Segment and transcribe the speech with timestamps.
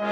[0.00, 0.06] Hello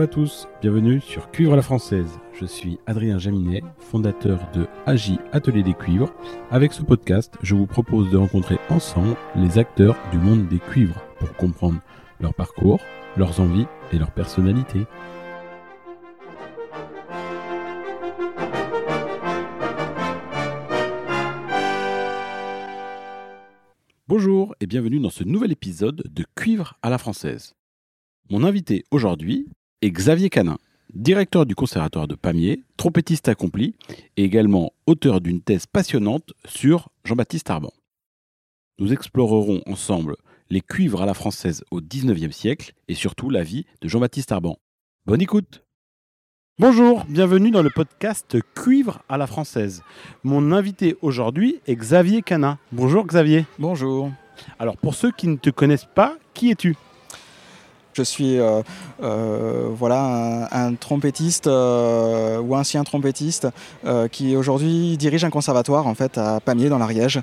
[0.00, 2.18] à tous, bienvenue sur Cuivre la Française.
[2.34, 6.12] Je suis Adrien Jaminet, fondateur de AJ Atelier des Cuivres.
[6.50, 11.00] Avec ce podcast, je vous propose de rencontrer ensemble les acteurs du monde des cuivres
[11.18, 11.80] pour comprendre
[12.20, 12.80] leur parcours,
[13.16, 14.80] leurs envies et leur personnalité.
[24.08, 27.54] Bonjour et bienvenue dans ce nouvel épisode de Cuivre à la Française.
[28.30, 29.48] Mon invité aujourd'hui
[29.82, 30.58] est Xavier Canin,
[30.94, 33.74] directeur du Conservatoire de Pamiers, trompettiste accompli
[34.16, 37.72] et également auteur d'une thèse passionnante sur Jean-Baptiste Arban.
[38.78, 40.14] Nous explorerons ensemble
[40.50, 44.56] les cuivres à la française au XIXe siècle et surtout la vie de Jean-Baptiste Arban.
[45.06, 45.65] Bonne écoute
[46.58, 49.82] Bonjour, bienvenue dans le podcast Cuivre à la française.
[50.24, 52.56] Mon invité aujourd'hui est Xavier Canin.
[52.72, 53.44] Bonjour Xavier.
[53.58, 54.10] Bonjour.
[54.58, 56.74] Alors pour ceux qui ne te connaissent pas, qui es-tu?
[57.92, 58.62] Je suis euh,
[59.02, 63.48] euh, voilà, un, trompettiste euh, ou ancien trompettiste
[64.10, 67.20] qui aujourd'hui dirige un conservatoire en fait, à Pamiers dans l'Ariège.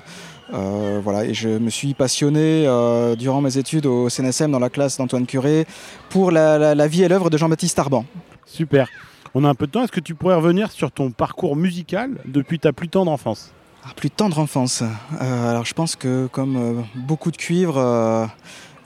[0.52, 2.68] voilà, et je me suis passionné
[3.18, 5.66] durant mes études au CNSM dans la classe d'Antoine Curé
[6.08, 8.04] pour la, la vie et l'œuvre de Jean-Baptiste Arban.
[8.46, 8.88] Super.
[9.34, 9.82] On a un peu de temps.
[9.82, 13.52] Est-ce que tu pourrais revenir sur ton parcours musical depuis ta plus tendre enfance?
[13.84, 14.82] Ah, Plus tendre enfance.
[15.20, 17.78] alors je pense que comme beaucoup de cuivres,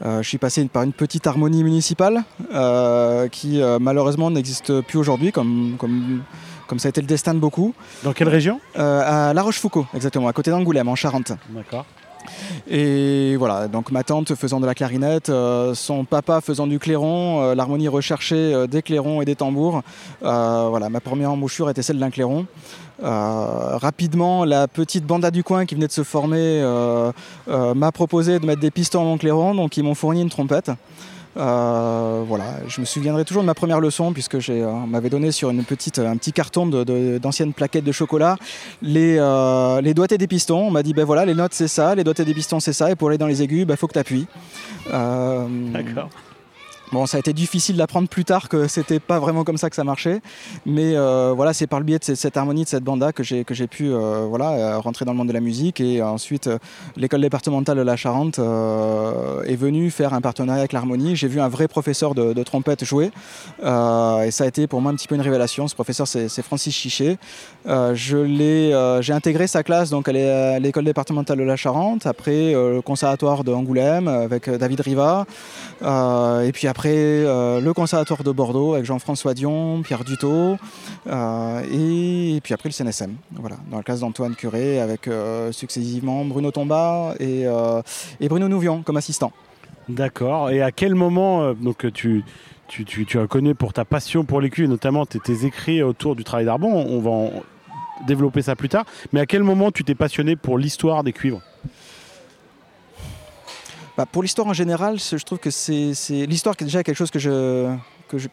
[0.04, 2.22] euh, je suis passé par une petite harmonie municipale
[2.54, 6.22] euh, qui euh, malheureusement n'existe plus aujourd'hui comme, comme,
[6.68, 7.74] comme, ça a été le destin de beaucoup.
[8.04, 8.60] Dans quelle région?
[8.76, 11.32] À La Rochefoucauld, exactement, à côté d'Angoulême, en Charente.
[11.50, 11.84] D'accord.
[12.70, 15.30] Et voilà, donc ma tante faisant de la clarinette,
[15.74, 19.82] son papa faisant du clairon, l'harmonie recherchée des clairons et des tambours.
[20.20, 22.46] voilà, ma première embouchure était celle d'un clairon.
[23.02, 27.12] Euh, rapidement, la petite banda du coin qui venait de se former euh,
[27.48, 30.70] euh, m'a proposé de mettre des pistons en clairon, donc ils m'ont fourni une trompette.
[31.38, 35.50] Voilà, je me souviendrai toujours de ma première leçon puisque j'ai, on m'avait donné sur
[35.50, 38.36] une petite, un petit carton d'anciennes plaquettes de chocolat
[38.82, 39.14] les,
[39.82, 40.66] les doigtés des pistons.
[40.66, 42.90] On m'a dit ben voilà, les notes c'est ça, les doigtés des pistons c'est ça,
[42.90, 44.26] et pour aller dans les aigus, il ben, faut que tu appuies.
[46.90, 49.76] Bon, ça a été difficile d'apprendre plus tard que c'était pas vraiment comme ça que
[49.76, 50.22] ça marchait,
[50.64, 53.44] mais euh, voilà, c'est par le biais de cette, harmonie, de cette banda que j'ai
[53.44, 56.48] que j'ai pu euh, voilà euh, rentrer dans le monde de la musique et ensuite
[56.96, 61.14] l'école départementale de la Charente est venue faire un partenariat avec l'harmonie.
[61.14, 63.10] J'ai vu un vrai professeur de, trompette jouer
[63.60, 65.68] et ça a été pour moi un petit peu une révélation.
[65.68, 67.18] Ce professeur, c'est Francis Chichet.
[67.66, 73.52] j'ai intégré sa classe donc à l'école départementale de la Charente, après le conservatoire de
[73.52, 75.26] Angoulême avec David Riva
[75.82, 80.58] et puis après euh, le conservatoire de Bordeaux avec Jean-François Dion, Pierre Dutot,
[81.08, 86.24] euh, et, puis après le CNSM, voilà, dans la classe d'Antoine Curé avec euh, successivement
[86.24, 87.46] Bruno Tomba et,
[88.28, 89.32] Bruno Nouvion comme assistant.
[89.88, 90.50] D'accord.
[90.50, 92.22] Et à quel moment donc tu
[92.68, 96.44] tu, tu, tu reconnais pour ta passion pour cuivres, notamment tes, écrits autour du travail
[96.44, 96.70] d'Arbon.
[96.70, 97.40] On va
[98.06, 98.84] développer ça plus tard.
[99.12, 101.40] Mais à quel moment tu t'es passionné pour l'histoire des cuivres?
[103.98, 105.92] Bah, pour l'histoire en général, je trouve que c'est
[106.26, 107.78] l'histoire qui est déjà quelque chose que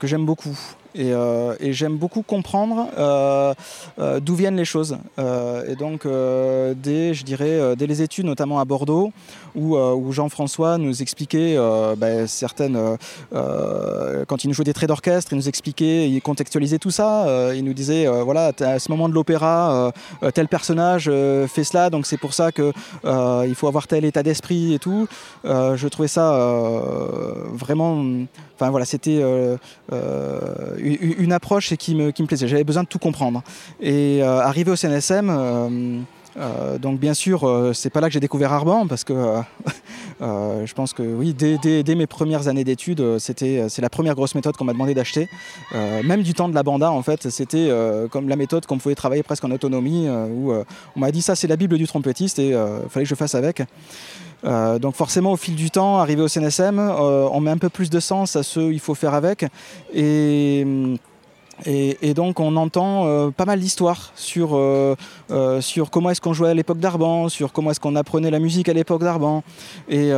[0.04, 0.56] j'aime beaucoup.
[0.98, 3.54] Euh, et, j'aime beaucoup comprendre euh,
[4.00, 4.98] euh, d'où viennent les choses.
[5.18, 9.12] et donc, dès, je dirais, dès les études, notamment à Bordeaux,
[9.56, 11.58] où, Jean-François nous expliquait
[11.98, 12.98] ben, certaines.
[13.32, 17.54] quand il nous jouait des traits d'orchestre, il nous expliquait, il contextualisait tout ça.
[17.54, 19.92] il nous disait voilà, à ce moment de l'opéra,
[20.34, 21.06] tel personnage
[21.48, 22.74] fait cela, donc c'est pour ça qu'il
[23.04, 25.08] il faut avoir tel état d'esprit et tout.
[25.44, 26.32] je trouvais ça
[27.54, 28.04] vraiment.
[28.58, 29.22] Enfin voilà, c'était
[30.86, 32.48] une approche qui me, plaisait.
[32.48, 33.44] J'avais besoin de tout comprendre.
[33.82, 36.00] Et euh, arrivé au CNSM, euh,
[36.38, 39.14] euh, donc bien sûr, c'est pas là que j'ai découvert Arban parce que
[40.20, 44.56] je pense que oui, dès, mes premières années d'études, c'était c'est la première grosse méthode
[44.58, 45.30] qu'on m'a demandé d'acheter.
[45.74, 47.70] même du temps de la banda, en fait, c'était
[48.12, 51.48] comme la méthode qu'on pouvait travailler presque en autonomie, où on m'a dit ça c'est
[51.48, 53.64] la bible du trompettiste et il fallait que je fasse avec.
[54.46, 57.70] Euh, donc forcément, au fil du temps, arrivé au CNSM, euh, on met un peu
[57.70, 59.46] plus de sens à ce qu'il faut faire avec.
[59.94, 60.66] Et,
[61.66, 64.60] et, donc on entend euh, pas mal d'histoires sur,
[65.62, 68.68] sur comment est-ce qu'on jouait à l'époque d'Arban, sur comment est-ce qu'on apprenait la musique
[68.68, 69.42] à l'époque d'Arban,
[69.88, 70.12] et,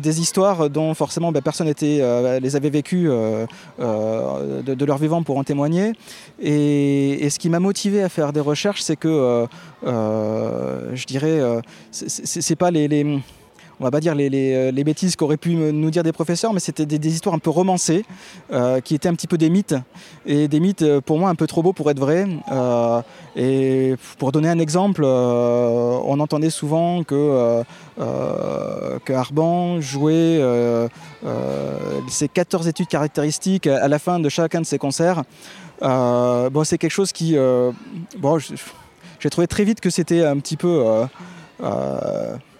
[0.00, 2.00] des histoires dont forcément ben, personne était,
[2.40, 3.08] les avait vécues
[3.78, 5.94] de, leur vivant pour en témoigner.
[6.40, 9.46] Et, ce qui m'a motivé à faire des recherches, c'est que
[9.82, 11.40] je dirais,
[11.90, 13.20] c'est pas les
[13.80, 14.28] on va pas dire les,
[14.72, 18.04] les bêtises qu'auraient pu nous dire des professeurs, mais c'était des, histoires un peu romancées,
[18.52, 19.76] euh, qui étaient un petit peu des mythes,
[20.26, 22.26] et des mythes pour moi un peu trop beaux pour être vrais.
[22.50, 23.02] Euh,
[23.36, 27.62] et pour donner un exemple, euh, on entendait souvent que,
[27.96, 30.40] que Arban jouait
[32.08, 35.22] ses 14 études caractéristiques à la fin de chacun de ses concerts.
[35.80, 37.36] bon, c'est quelque chose qui,
[38.18, 38.38] bon,
[39.20, 40.84] j'ai trouvé très vite que c'était un petit peu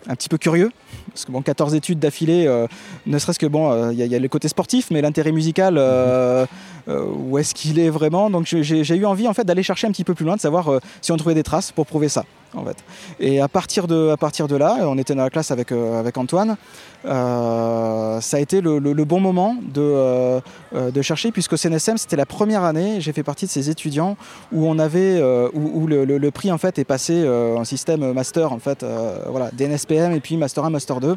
[0.09, 0.71] un petit peu curieux.
[1.19, 2.69] Parce que bon, 14 études d'affilée, euh,
[3.07, 5.75] ne serait-ce que bon, il euh, y, y, a le côté sportif, mais l'intérêt musical,
[5.77, 6.47] euh,
[6.87, 8.31] où est-ce qu'il est vraiment?
[8.31, 10.81] Donc j'ai eu envie en fait d'aller chercher un petit peu plus loin, de savoir
[11.01, 12.25] si on trouvait des traces pour prouver ça.
[12.55, 12.77] En fait.
[13.21, 16.17] Et à partir, de, à partir de là, on était dans la classe avec, avec
[16.17, 16.57] Antoine,
[17.05, 20.41] ça a été le, le, bon moment de,
[20.73, 24.17] de chercher, puisque CNSM, c'était la première année, j'ai fait partie de ces étudiants
[24.53, 25.23] où on avait,
[25.53, 28.85] où, où le, le, prix en fait est passé en système master, en fait,
[29.29, 31.17] voilà, DNSPM et puis master 1, master 2.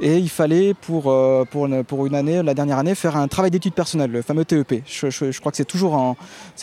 [0.00, 1.14] Et il fallait pour,
[1.50, 4.82] pour, pour une année, la dernière année, faire un travail d'études personnelles, le fameux TEP.
[4.86, 6.16] Je, je, crois que c'est toujours,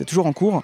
[0.06, 0.64] toujours en cours.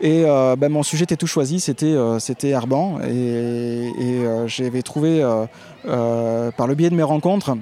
[0.00, 2.18] Et euh, ben, mon sujet était tout choisi, c'était euh,
[2.54, 3.00] Arban.
[3.00, 5.20] Et, euh, j'avais trouvé,
[5.84, 7.56] par le biais de mes rencontres,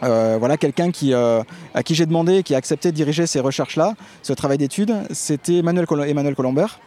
[0.00, 4.58] voilà quelqu'un à qui j'ai demandé, qui a accepté de diriger ces recherches-là, ce travail
[4.58, 6.80] d'études, c'était Emmanuel Colombert.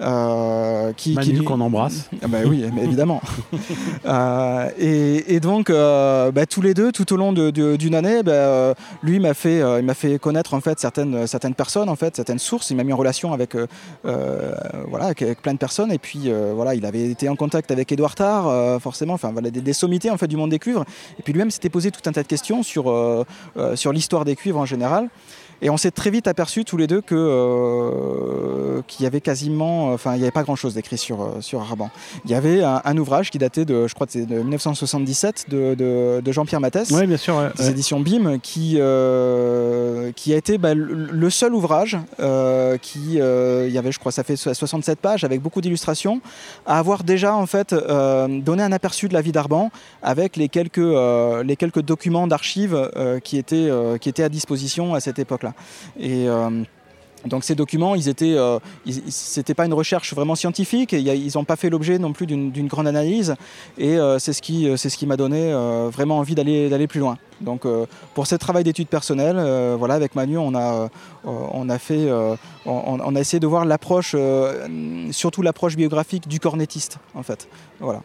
[0.00, 2.10] Euh, qui, Manu qu'on embrasse.
[2.22, 3.22] Ah bah oui, mais évidemment.
[4.06, 7.94] euh, et, et, donc euh, bah, tous les deux, tout au long d'une de, de,
[7.94, 11.96] année, bah, lui m'a fait, il m'a fait connaître en fait certaines, certaines personnes, en
[11.96, 12.70] fait, certaines sources.
[12.70, 13.56] Il m'a mis en relation avec,
[14.04, 15.92] voilà, avec, avec, plein de personnes.
[15.92, 19.60] Et puis voilà, il avait été en contact avec Édouard Tard, forcément, enfin voilà, des,
[19.60, 20.84] des, sommités en fait du monde des cuivres.
[21.18, 22.94] Et puis lui-même s'était posé tout un tas de questions sur,
[23.74, 25.08] sur l'histoire des cuivres en général.
[25.62, 29.92] Et on s'est très vite aperçu tous les deux que euh, qu'il y avait quasiment,
[29.92, 31.90] enfin il n'y avait pas grand-chose d'écrit sur euh, sur Arban.
[32.24, 36.20] Il y avait un, un, ouvrage qui datait de, je crois, de 1977 de, de,
[36.22, 37.70] de Jean-Pierre Mathès, ouais, bien sûr, ouais, des ouais.
[37.70, 43.78] éditions BIM, qui euh, qui a été bah, le seul ouvrage euh, qui, il y
[43.78, 46.20] avait, je crois, ça fait 67 pages avec beaucoup d'illustrations,
[46.66, 49.70] à avoir déjà en fait donné un aperçu de la vie d'Arban
[50.02, 52.90] avec les quelques les quelques documents d'archives
[53.24, 53.70] qui étaient
[54.00, 55.42] qui étaient à disposition à cette époque.
[55.42, 55.45] -là.
[55.98, 56.50] Et euh,
[57.24, 58.58] donc ces documents, ils étaient, euh,
[59.08, 60.92] c'était pas une recherche vraiment scientifique.
[60.92, 63.34] Ils n'ont pas fait l'objet non plus d'une grande analyse.
[63.78, 65.52] Et euh, c'est ce qui, c'est ce qui m'a donné
[65.90, 67.18] vraiment envie d'aller d'aller plus loin.
[67.40, 67.66] Donc
[68.14, 70.88] pour ce travail d'études personnelles, voilà, avec Manu, on a,
[71.24, 72.08] on a fait,
[72.64, 74.14] on, a essayé de voir l'approche,
[75.10, 77.48] surtout l'approche biographique du cornettiste, en fait.
[77.80, 78.02] Voilà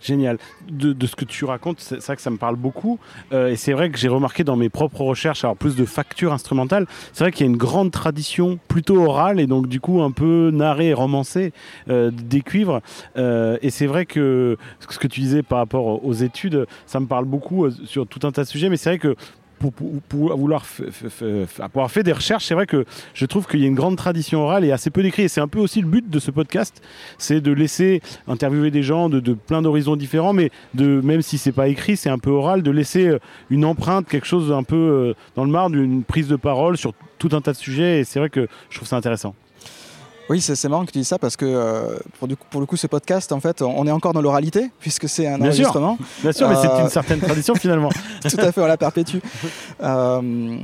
[0.00, 0.38] génial.
[0.70, 2.98] De, ce que tu racontes, c'est vrai que ça me parle beaucoup.
[3.32, 6.32] Euh, et c'est vrai que j'ai remarqué dans mes propres recherches, alors plus de factures
[6.32, 10.02] instrumentales, c'est vrai qu'il y a une grande tradition plutôt orale et donc du coup
[10.02, 11.52] un peu narrée et romancée
[11.88, 12.80] euh, des cuivres.
[13.16, 17.06] Euh, et c'est vrai que ce que tu disais par rapport aux études, ça me
[17.06, 18.68] parle beaucoup sur tout un tas de sujets.
[18.68, 19.16] Mais c'est vrai que
[19.60, 19.72] pour,
[20.10, 20.64] vouloir
[21.60, 22.84] avoir fait des recherches, c'est vrai que
[23.14, 25.24] je trouve qu'il y a une grande tradition orale et assez peu d'écrit.
[25.24, 26.82] Et c'est un peu aussi le but de ce podcast,
[27.18, 31.38] c'est de laisser interviewer des gens de, de plein d'horizons différents, mais de même si
[31.38, 33.16] c'est pas écrit, c'est un peu oral, de laisser
[33.50, 37.30] une empreinte, quelque chose un peu dans le marbre, d'une prise de parole sur tout
[37.32, 38.00] un tas de sujets.
[38.00, 39.34] Et c'est vrai que je trouve ça intéressant.
[40.30, 42.66] Oui, c'est marrant que tu dis ça parce que euh, pour, du coup, pour, le
[42.66, 45.96] coup, ce podcast, en fait, on est encore dans l'oralité puisque c'est un Bien enregistrement.
[45.96, 46.06] Sûr.
[46.22, 46.62] Bien sûr, mais euh...
[46.62, 47.90] c'est une certaine tradition finalement.
[48.22, 49.18] Tout à fait, on la perpétue.
[49.82, 50.58] Euh,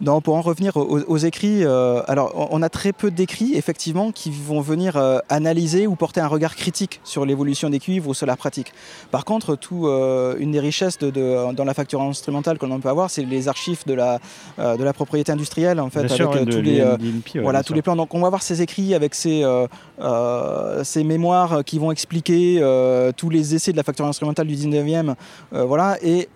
[0.00, 4.12] non, pour en revenir aux, aux écrits, euh, alors on a très peu d'écrits effectivement
[4.12, 8.14] qui vont venir euh, analyser ou porter un regard critique sur l'évolution des cuivres ou
[8.14, 8.72] sur la pratique.
[9.10, 12.88] Par contre, tout, euh, une des richesses de, de, dans la facture instrumentale qu'on peut
[12.88, 14.20] avoir, c'est les archives de la,
[14.58, 17.74] de la propriété industrielle en fait, bien avec sûr, ouais, tous les, ouais, voilà tous
[17.74, 17.96] les plans.
[17.96, 19.44] Donc on va voir ces écrits avec ces,
[20.84, 22.62] ces mémoires qui vont expliquer
[23.16, 25.14] tous les essais de la facture instrumentale du 19e,
[25.50, 26.28] voilà et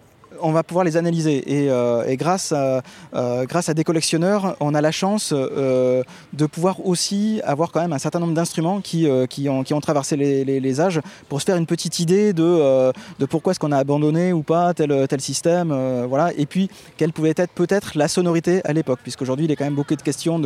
[0.43, 1.43] on va pouvoir les analyser.
[1.47, 2.83] Et, euh, et grâce, à,
[3.15, 7.81] euh, grâce à des collectionneurs, on a la chance euh, de pouvoir aussi avoir quand
[7.81, 9.09] même un certain nombre d'instruments qui,
[9.49, 13.73] ont, traversé les, âges pour se faire une petite idée de, de pourquoi est-ce qu'on
[13.73, 15.73] a abandonné ou pas tel, système.
[16.09, 16.33] Voilà.
[16.37, 19.75] Et puis, quelle pouvait être peut-être la sonorité à l'époque, puisqu'aujourd'hui, il a quand même
[19.75, 20.41] beaucoup de questions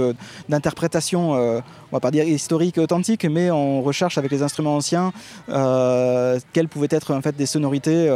[0.48, 1.62] d'interprétation, on
[1.92, 5.12] va pas dire historique, authentique, mais on recherche avec les instruments anciens
[6.52, 8.10] quelles pouvaient être en fait des sonorités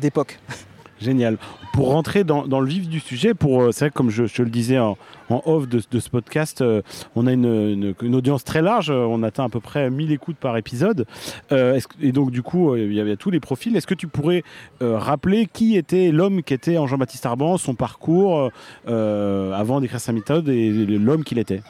[0.00, 0.38] d'époque.
[1.00, 1.36] Génial.
[1.72, 4.42] Pour rentrer dans, dans, le vif du sujet, pour euh, c'est vrai comme je, je,
[4.42, 4.96] le disais en,
[5.28, 6.80] en off de, de, ce podcast, euh,
[7.14, 8.90] on a une, une, une, audience très large.
[8.90, 11.06] On atteint à peu près 1000 écoutes par épisode.
[11.52, 13.76] Euh, et donc du coup, il y, a, tous les profils.
[13.76, 14.42] Est-ce que tu pourrais
[14.82, 18.50] euh, rappeler qui était l'homme qui était en Jean-Baptiste Arban, son parcours
[18.88, 21.62] euh, avant d'écrire sa méthode et l'homme qu'il était?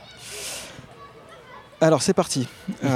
[1.80, 2.48] Alors c'est parti.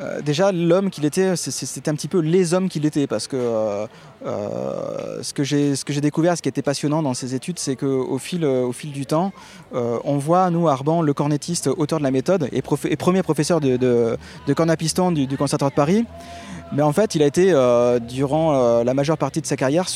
[0.00, 3.36] euh, déjà, l'homme qu'il était, c'était un petit peu les hommes qu'il était, parce que
[3.36, 3.86] euh,
[4.26, 8.44] euh, ce que j'ai découvert, ce qui était passionnant dans ces études, c'est qu'au fil,
[8.44, 9.32] au fil du temps,
[9.72, 12.62] on voit, nous, Arban, le cornettiste, auteur de la méthode, et,
[12.96, 16.04] premier professeur de, de, à piston du, du, Conservatoire de Paris,
[16.72, 17.52] mais en fait, il a été,
[18.08, 19.86] durant la majeure partie de sa carrière,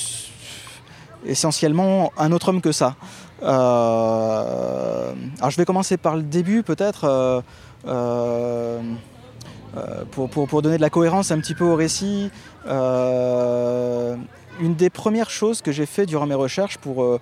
[1.27, 2.95] essentiellement un autre homme que ça.
[3.43, 5.15] alors,
[5.49, 7.43] je vais commencer par le début, peut-être.
[9.79, 12.31] Euh, pour, donner de la cohérence un petit peu au récit.
[12.67, 14.17] Euh,
[14.61, 17.21] une des premières choses que j'ai fait durant mes recherches, pour, euh,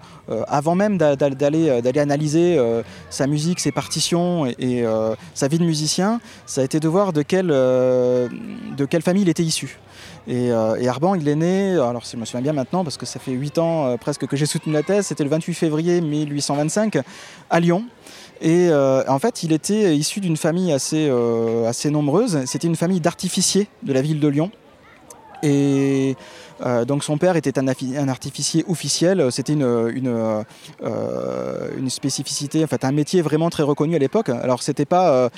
[0.49, 2.59] avant même d'aller analyser
[3.11, 4.85] sa musique, ses partitions et,
[5.35, 7.53] sa vie de musicien, ça a été de voir de quelle,
[9.03, 9.79] famille il était issu.
[10.27, 13.33] Et, Arban, il est né, alors je me souviens bien maintenant parce que ça fait
[13.33, 17.01] 8 ans presque que j'ai soutenu la thèse, c'était le 28 février 1825
[17.51, 17.85] à Lyon.
[18.41, 22.45] Et euh, en fait, il était issu d'une famille assez, euh, assez nombreuse.
[22.47, 24.51] C'était une famille d'artificiers de la ville de Lyon.
[25.43, 26.17] Et
[26.65, 32.93] euh, donc son père était un, artificier officiel, c'était une, une, spécificité, en fait un
[32.93, 34.31] métier vraiment très reconnu à l'époque.
[34.31, 35.29] Alors c'était pas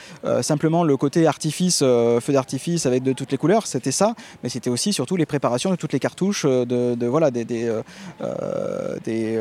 [0.41, 4.15] simplement le côté artifice, feu d'artifice avec de toutes les couleurs, c'était ça,
[4.45, 7.69] mais c'était aussi surtout les préparations de toutes les cartouches, de, voilà, des, des,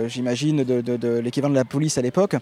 [0.09, 2.35] j'imagine, de l'équivalent de la police à l'époque.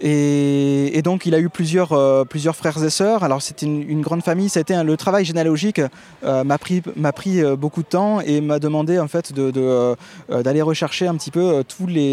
[0.00, 3.22] Et, donc il a eu plusieurs, euh, frères et sœurs.
[3.22, 4.48] Alors c'était une, grande famille.
[4.54, 5.80] Le travail généalogique
[6.24, 6.82] euh, m'a pris,
[7.42, 11.62] euh, beaucoup de temps et m'a demandé en fait d'aller rechercher un petit peu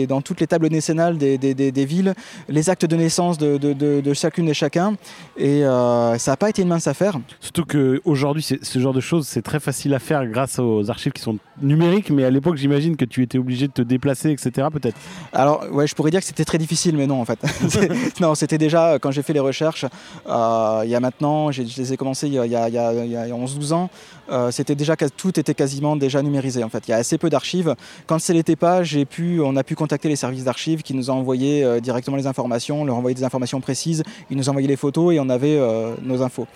[0.08, 2.14] dans toutes les tables naissonales des, villes
[2.50, 4.96] les actes de naissance de chacune et chacun.
[5.38, 7.20] Et ça n'a pas été une mince affaire.
[7.40, 11.22] Surtout qu'aujourd'hui, ce genre de choses, c'est très facile à faire grâce aux archives qui
[11.22, 12.10] sont numériques.
[12.10, 14.68] Mais à l'époque, j'imagine que tu étais obligé de te déplacer, etc.
[14.72, 14.98] Peut-être.
[15.34, 17.40] Alors ouais, je pourrais dire que c'était très difficile, mais non en fait.
[18.20, 19.86] non, c'était déjà euh, quand j'ai fait les recherches,
[20.28, 23.28] euh, il y a maintenant, je les ai commencées il y a, il y a,
[23.28, 23.90] 11-12 ans,
[24.30, 26.88] euh, c'était déjà tout était quasiment déjà numérisé en fait.
[26.88, 27.76] Il y a assez peu d'archives.
[28.06, 31.10] Quand ce n'était pas, j'ai pu, on a pu contacter les services d'archives qui nous
[31.10, 34.76] ont envoyé directement les informations, leur envoyer des informations précises, ils nous ont envoyé les
[34.76, 35.60] photos et on avait
[36.02, 36.48] nos infos.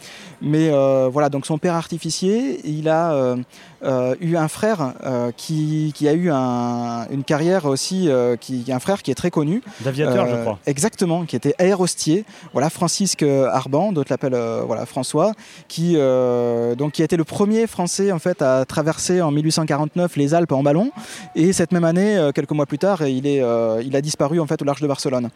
[0.42, 0.70] Mais
[1.10, 3.36] voilà, donc son père artificier, il a
[3.84, 4.94] eu un frère
[5.38, 8.10] qui, qui, a eu une carrière aussi,
[8.40, 9.62] qui, un frère qui est très connu.
[9.82, 10.60] D'aviateur, je crois.
[10.66, 12.26] Exactement, qui était aérostier.
[12.54, 15.34] Voilà, Francisque Arban, d'autres l'appellent euh, voilà, François,
[15.68, 20.16] qui, euh, donc, qui a été le premier Français en fait, à traverser en 1849
[20.16, 20.92] les Alpes en ballon.
[21.36, 23.42] Et cette même année, euh, quelques mois plus tard, il, est,
[23.84, 25.30] il a disparu en fait, au large de Barcelone.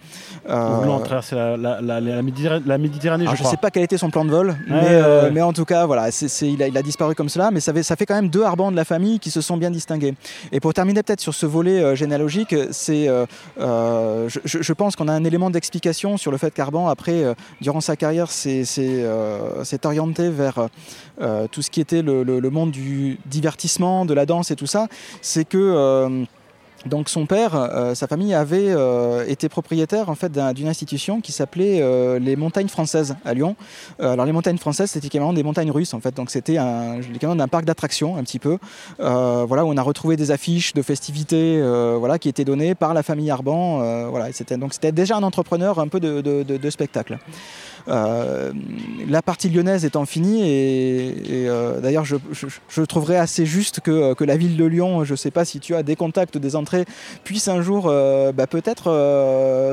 [0.48, 2.22] Voulant traverser la, la, la,
[2.78, 5.66] Méditerranée, je, ne sais pas quel était son plan de vol, mais, mais, en tout
[5.66, 7.52] cas, voilà, c'est il, a, il, a, disparu comme cela.
[7.52, 9.58] Mais ça fait, ça fait quand même deux Arbans de la famille qui se sont
[9.58, 10.14] bien distingués.
[10.52, 13.08] Et pour terminer peut-être sur ce volet généalogique, c'est,
[13.58, 17.82] je, je, pense qu'on a un élément d'explication sur le fait qu'Arban, après, euh, durant
[17.82, 20.68] sa carrière, s'est euh, orienté vers
[21.22, 24.68] euh, tout ce qui était le, le, monde du divertissement, de la danse et tout
[24.68, 24.88] ça.
[25.22, 26.26] C'est que
[26.86, 31.32] donc son père, euh, sa famille avait euh, été propriétaire en fait d'une institution qui
[31.32, 33.56] s'appelait euh, les Montagnes Françaises à Lyon.
[34.00, 36.16] alors les Montagnes Françaises, c'était équivalent des montagnes russes en fait.
[36.16, 36.58] Donc c'était
[37.12, 38.58] l'équivalent d'un parc d'attractions un petit peu.
[39.00, 41.62] voilà où on a retrouvé des affiches de festivités,
[41.98, 44.10] voilà qui étaient données par la famille Arban.
[44.10, 47.18] voilà, c'était donc c'était déjà un entrepreneur un peu de, de, de spectacle.
[47.88, 48.52] Euh,
[49.08, 54.24] la partie lyonnaise étant finie, et, euh, d'ailleurs je, je, trouverais assez juste que, que,
[54.24, 56.86] la ville de Lyon, je ne sais pas si tu as des contacts, des entrées,
[57.24, 58.90] puisse un jour euh, bah, peut-être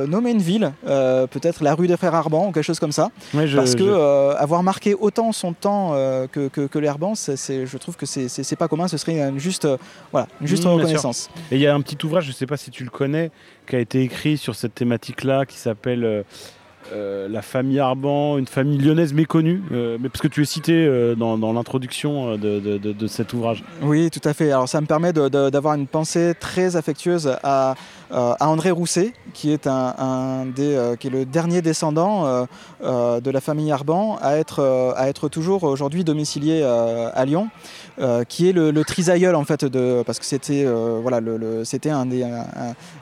[0.07, 3.11] nommer une ville, peut-être la rue des Frères Arban ou quelque chose comme ça.
[3.33, 5.93] parce que avoir marqué autant son temps
[6.33, 9.67] que, que, que l'Herban, je trouve que c'est pas commun, ce serait une juste,
[10.11, 11.31] voilà, une juste reconnaissance.
[11.51, 13.31] Et il y a un petit ouvrage, je ne sais pas si tu le connais,
[13.67, 16.25] qui a été écrit sur cette thématique-là, qui s'appelle
[16.93, 20.73] euh, la famille Arban, une famille lyonnaise méconnue, euh, mais parce que tu es cité
[20.73, 23.65] euh, dans, l'introduction de, cet ouvrage.
[23.83, 24.51] Oui, tout à fait.
[24.51, 27.75] Alors ça me permet d'avoir une pensée très affectueuse à,
[28.13, 32.47] André Rousset, qui est, un, des, qui est le dernier descendant
[32.83, 37.49] de la famille Arban à être, à être toujours aujourd'hui domicilié à Lyon.
[38.29, 40.67] qui est le, trisaïeul en fait de parce que c'était
[41.03, 42.25] voilà le, un des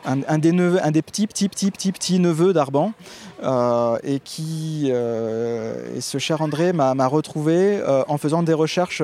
[0.05, 2.93] un, des neveux un des petits petits petits petits petits neveux d'Arban
[3.43, 9.02] euh, et qui euh, et ce cher André m'a retrouvé euh, en faisant des recherches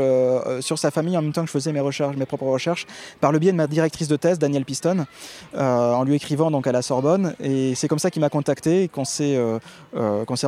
[0.61, 2.87] sur sa famille en même temps que je faisais mes recherches, mes propres recherches,
[3.21, 5.07] par le biais de ma directrice de thèse, Danielle Piston,
[5.97, 7.35] en lui écrivant donc à la Sorbonne.
[7.43, 9.39] Et c'est comme ça qu'il m'a contacté qu'on s'est
[9.93, 10.47] qu'on s'est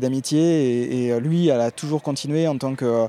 [0.00, 1.06] d'amitié.
[1.06, 3.08] Et, lui, elle a toujours continué en tant que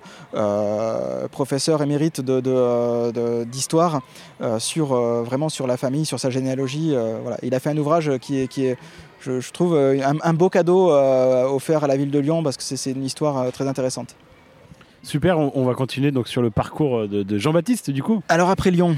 [1.27, 4.01] professeur émérite d'histoire
[4.39, 4.87] de, sur
[5.23, 6.95] vraiment sur la famille, sur sa généalogie.
[7.43, 8.77] Il a fait un ouvrage qui est,
[9.25, 12.63] je, trouve euh, un, beau cadeau euh, offert à la ville de Lyon parce que
[12.63, 14.15] c'est une histoire euh, très intéressante.
[15.05, 18.23] Super, on, va continuer donc sur le parcours de, Jean-Baptiste du coup.
[18.27, 18.97] Alors après Lyon,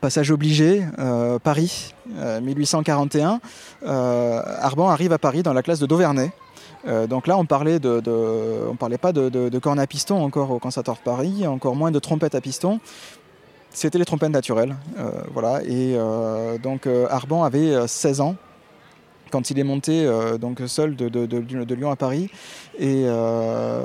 [0.00, 0.82] passage obligé,
[1.44, 1.92] Paris,
[2.40, 3.38] 1841.
[3.84, 6.30] Arban arrive à Paris dans la classe de Dauvernay.
[7.10, 8.02] donc là, on parlait de,
[8.70, 11.90] on parlait pas de, de, corne à piston encore au Conservatoire de Paris, encore moins
[11.90, 12.80] de trompette à piston.
[13.68, 14.76] C'était les trompettes naturelles,
[15.34, 15.62] voilà.
[15.64, 15.94] Et
[16.62, 18.36] donc Arban avait 16 ans
[19.30, 20.08] quand il est monté
[20.40, 22.30] donc seul de, Lyon à Paris.
[22.80, 23.81] Euh,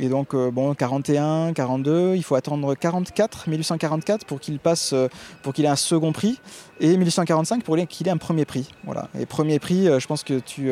[0.00, 5.08] et donc, euh, bon, 41, 42, il faut attendre 44, 1844 pour qu'il passe, euh,
[5.42, 6.40] pour qu'il ait un second prix,
[6.80, 8.68] et 1845 pour qu'il ait un premier prix.
[8.84, 9.08] Voilà.
[9.18, 10.70] Et premier prix, je pense que tu,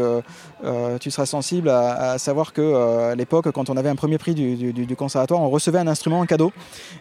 [1.01, 4.73] tu seras sensible à, savoir que à l'époque, quand on avait un premier prix du,
[4.73, 6.53] du, conservatoire, on recevait un instrument en cadeau.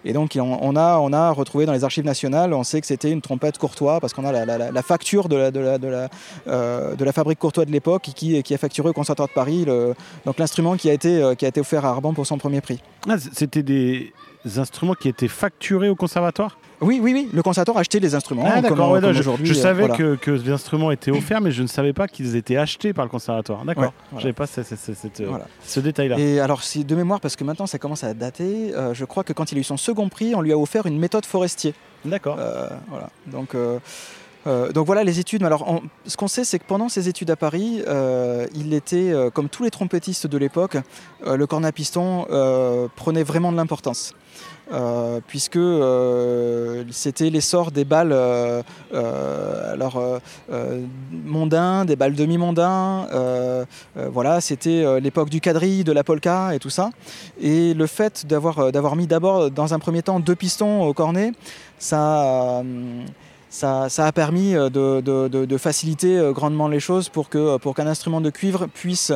[0.06, 3.12] Et donc, on, a, on a retrouvé dans les archives nationales, on sait que c'était
[3.12, 7.38] une trompette Courtois, parce qu'on a la, facture de la, de la, de la, fabrique
[7.38, 9.68] Courtois de l'époque qui, qui a facturé au conservatoire de Paris
[10.26, 12.62] donc l'instrument qui, a été, euh, qui a été offert à Arban pour son premier
[12.62, 12.80] prix.
[13.08, 14.12] Ah, C'était des
[14.58, 16.58] instruments qui étaient facturés au conservatoire?
[16.82, 17.30] Oui, oui, oui.
[17.34, 18.44] Le conservatoire achetait les instruments.
[18.46, 18.98] Ah, d'accord.
[19.14, 22.08] je, je, euh, savais que, que les instruments étaient offerts, mais je ne savais pas
[22.08, 23.64] qu'ils étaient achetés par le conservatoire.
[23.64, 23.94] D'accord.
[24.14, 26.20] Je n'avais pas euh, ce détail-là.
[26.20, 29.34] Et alors, si de mémoire, parce que maintenant ça commence à dater, je crois que
[29.34, 31.74] quand il a eu son second prix, on lui a offert une méthode forestier.
[32.04, 32.38] D'accord.
[32.90, 33.10] voilà.
[33.28, 33.56] Donc.
[34.48, 35.44] Euh, donc voilà les études.
[35.44, 39.30] Alors, ce qu'on sait, c'est que pendant ses études à Paris, euh, il était, euh,
[39.30, 40.78] comme tous les trompettistes de l'époque,
[41.26, 42.26] le cornet à piston
[42.96, 44.14] prenait vraiment de l'importance.
[45.28, 45.60] puisque
[46.92, 48.14] c'était l'essor des balles
[48.94, 50.20] alors
[51.12, 53.08] mondains, des balles demi-mondains.
[53.96, 56.92] voilà, c'était l'époque du quadrille, de la polka et tout ça.
[57.42, 61.32] Et le fait d'avoir d'avoir mis d'abord, dans un premier temps, deux pistons au cornet,
[61.80, 62.62] ça
[63.56, 67.88] ça, a permis euh, de, faciliter euh, grandement les choses pour que euh, pour qu'un
[67.88, 69.14] instrument de cuivre puisse,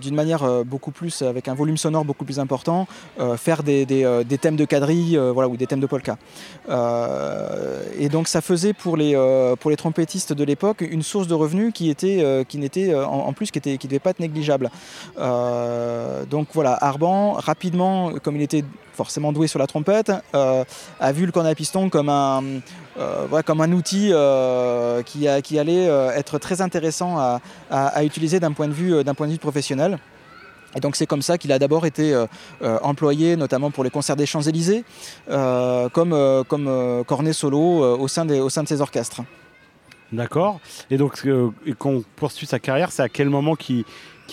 [0.00, 2.86] d'une manière beaucoup plus, avec un volume sonore beaucoup plus important,
[3.36, 3.86] faire des,
[4.40, 6.18] thèmes de quadrille voilà, ou des thèmes de polka.
[7.98, 9.14] et donc ça faisait pour les,
[9.60, 13.50] pour les trompettistes de l'époque une source de revenus qui était, qui n'était en, plus
[13.50, 14.70] qui était qui devait pas être négligeable.
[15.16, 18.64] donc voilà, Arban rapidement, comme il était
[18.98, 22.42] forcément doué sur la trompette, a vu le cornet à piston comme un
[22.98, 27.18] euh, comme un outil euh, qui, allait euh, être très intéressant
[27.70, 29.98] à, utiliser d'un point, de vue, point de vue professionnel.
[30.74, 32.14] Et donc c'est comme ça qu'il a d'abord été
[32.60, 34.84] employé, notamment pour les concerts des Champs-Élysées,
[35.28, 39.22] comme, comme cornet solo au, sein des, au sein de ses orchestres.
[40.12, 40.60] D'accord.
[40.90, 41.26] Et donc
[41.78, 43.84] qu'on poursuit sa carrière, c'est à quel moment qu'il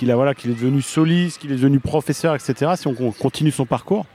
[0.01, 2.73] voilà, est devenu soliste, qu'il est devenu professeur, etc.
[2.75, 4.05] Si on continue son parcours?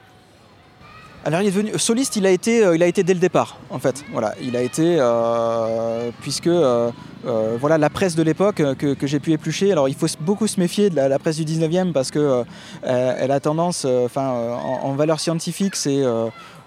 [1.25, 3.59] Alors il est devenu soliste, il a été, euh, il a été dès le départ
[3.69, 4.05] en fait.
[4.13, 6.91] Voilà, il a été euh, puisque euh,
[7.25, 9.71] voilà la presse de l'époque que, j'ai pu éplucher.
[9.71, 12.45] Alors il faut beaucoup se méfier de la, presse du 19e parce que
[12.83, 16.03] elle a tendance, enfin en, valeur scientifique, c'est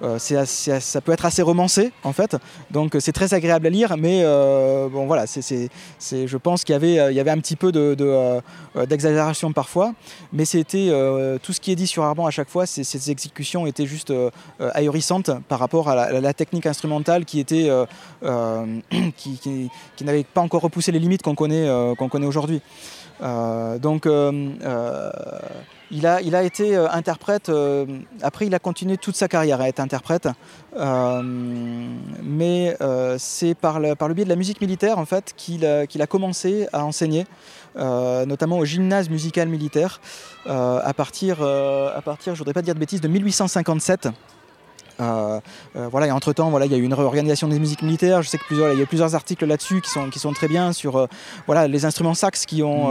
[0.01, 2.35] euh, ça peut être assez romancé en fait,
[2.71, 7.29] donc c'est très agréable à lire, mais euh, bon voilà, je pense qu'il y avait,
[7.29, 8.41] un petit peu de, euh,
[8.87, 9.93] d'exagération parfois,
[10.31, 10.89] mais c'était
[11.41, 14.13] tout ce qui est dit sur Arban à chaque fois, ces, exécutions étaient juste
[14.59, 17.45] ahurissantes par rapport à la, technique instrumentale qui
[20.01, 22.61] n'avait pas encore repoussé les limites qu'on connaît, qu'on connaît aujourd'hui.
[23.21, 24.07] donc
[25.93, 27.85] il a, a été euh, interprète, euh,
[28.21, 30.27] après il a continué toute sa carrière à être interprète,
[30.75, 31.21] euh,
[32.23, 32.75] mais
[33.19, 37.25] c'est par le, biais de la musique militaire en fait qu'il a, commencé à enseigner,
[37.75, 40.01] notamment au gymnase musical militaire,
[40.45, 44.09] à partir, à partir, je voudrais pas dire de bêtises, de 1857.
[44.99, 45.39] Euh,
[45.75, 48.21] euh, voilà, et entre temps, voilà, il y a eu une réorganisation des musiques militaires.
[48.21, 50.47] Je sais que plusieurs, il y a plusieurs articles là-dessus qui sont, qui sont très
[50.47, 51.07] bien sur euh,
[51.45, 52.89] voilà, les instruments sax qui ont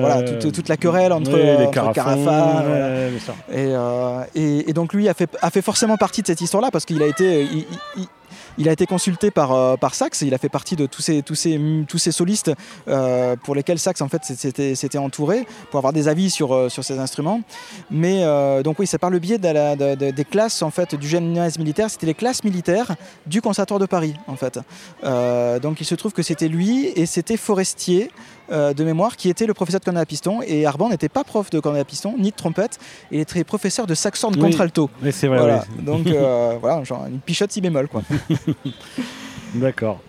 [0.00, 2.62] voilà, toute, la querelle entre, les carafans.
[4.34, 7.02] et, et, donc lui a fait, a fait forcément partie de cette histoire-là parce qu'il
[7.02, 7.46] a été,
[7.96, 8.06] il
[8.68, 11.34] a été consulté par, euh, par Sax, il a fait partie de tous ces, tous
[11.34, 12.52] ces, tous ces solistes
[12.88, 16.84] euh, pour lesquels Sax en fait s'était entouré pour avoir des avis sur, euh, sur
[16.84, 17.42] ces instruments.
[17.90, 18.22] Mais
[18.62, 22.06] donc oui, c'est par le biais de des classes en fait du gymnase militaire, c'était
[22.06, 22.94] les classes militaires
[23.26, 24.58] du Conservatoire de Paris en fait.
[25.62, 28.10] donc il se trouve que c'était lui et c'était Forestier.
[28.52, 30.40] De mémoire, qui était le professeur de cornet à piston.
[30.46, 32.78] Et Arban n'était pas prof de cornet à piston, ni de trompette,
[33.10, 33.94] il était professeur de
[34.40, 34.90] contralto.
[35.02, 35.60] Oui, c'est vrai.
[35.78, 36.06] Donc
[36.60, 37.88] voilà, genre une pichotte si bémol.
[37.88, 38.02] Quoi.
[39.54, 40.00] D'accord.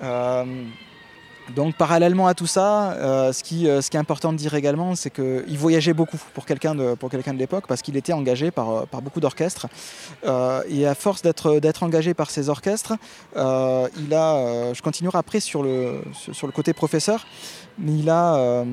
[1.53, 4.37] Euh, donc parallèlement à tout ça, euh, ce, qui, euh, ce qui est important de
[4.37, 8.51] dire également, c'est qu'il voyageait beaucoup pour quelqu'un de, de l'époque, parce qu'il était engagé
[8.51, 9.67] par, par beaucoup d'orchestres.
[10.69, 12.93] et à force d'être, d'être engagé par ces orchestres,
[13.35, 17.25] il a, je continuerai après sur le, sur le côté professeur,
[17.77, 18.63] mais il, a,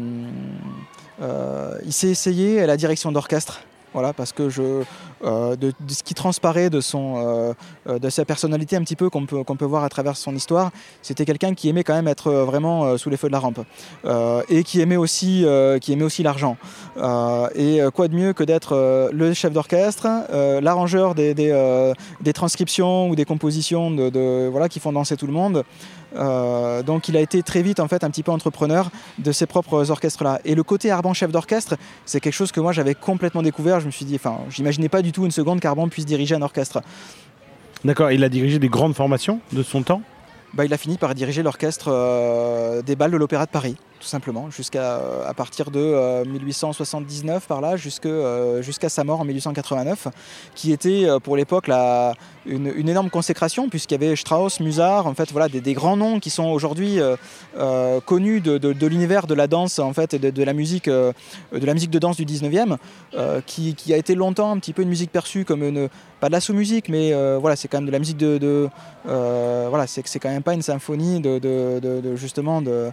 [1.84, 3.60] il s'est essayé à la direction d'orchestre.
[3.92, 4.82] Voilà, parce que je,
[5.24, 7.54] euh, de, ce qui transparaît de, son,
[7.86, 10.70] euh, de sa personnalité un petit peu qu'on peut, peut voir à travers son histoire,
[11.02, 13.60] c'était quelqu'un qui aimait quand même être vraiment sous les feux de la rampe
[14.48, 15.44] et qui aimait aussi,
[16.02, 16.56] aussi l'argent.
[17.54, 20.06] et quoi de mieux que d'être le chef d'orchestre,
[20.60, 25.26] l'arrangeur des, des, des, transcriptions ou des compositions de, de, voilà, qui font danser tout
[25.26, 25.64] le monde.
[26.16, 29.46] Euh, donc il a été très vite en fait un petit peu entrepreneur de ses
[29.46, 30.40] propres orchestres là.
[30.44, 33.80] Et le côté Arban chef d'orchestre, c'est quelque chose que moi j'avais complètement découvert.
[33.80, 36.42] Je me suis dit, enfin, j'imaginais pas du tout une seconde qu'Arban puisse diriger un
[36.42, 36.82] orchestre.
[37.84, 40.02] D'accord, il a dirigé des grandes formations de son temps?
[40.52, 44.06] Bah, Il a fini par diriger l'orchestre euh, des balles de l'Opéra de Paris tout
[44.06, 50.08] simplement, jusqu'à à partir de 1879 euh, par là, euh, jusqu'à sa mort en 1889,
[50.54, 55.14] qui était euh, pour l'époque une, une, énorme consécration, puisqu'il y avait Strauss, Musard, en
[55.14, 56.98] fait, voilà, des, grands noms qui sont aujourd'hui
[58.06, 61.12] connus de, l'univers de la danse en fait, et de, la musique, de
[61.52, 62.78] la musique de danse du 19e,
[63.46, 65.88] qui, a été longtemps un petit peu une musique perçue comme une,
[66.20, 68.68] pas de la sous-musique, mais voilà, c'est quand même de la musique de,
[69.04, 72.90] voilà, c'est c'est quand même pas une symphonie de, justement de,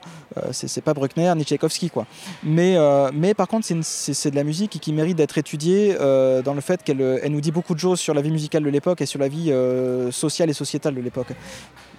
[0.51, 1.89] c'est pas Bruckner ni Tchaïkovski.
[1.89, 2.05] Quoi.
[2.43, 6.53] Mais, euh, mais par contre, c'est de la musique qui, mérite d'être étudiée euh, dans
[6.53, 9.01] le fait qu'elle elle nous dit beaucoup de choses sur la vie musicale de l'époque
[9.01, 11.27] et sur la vie euh, sociale et sociétale de l'époque.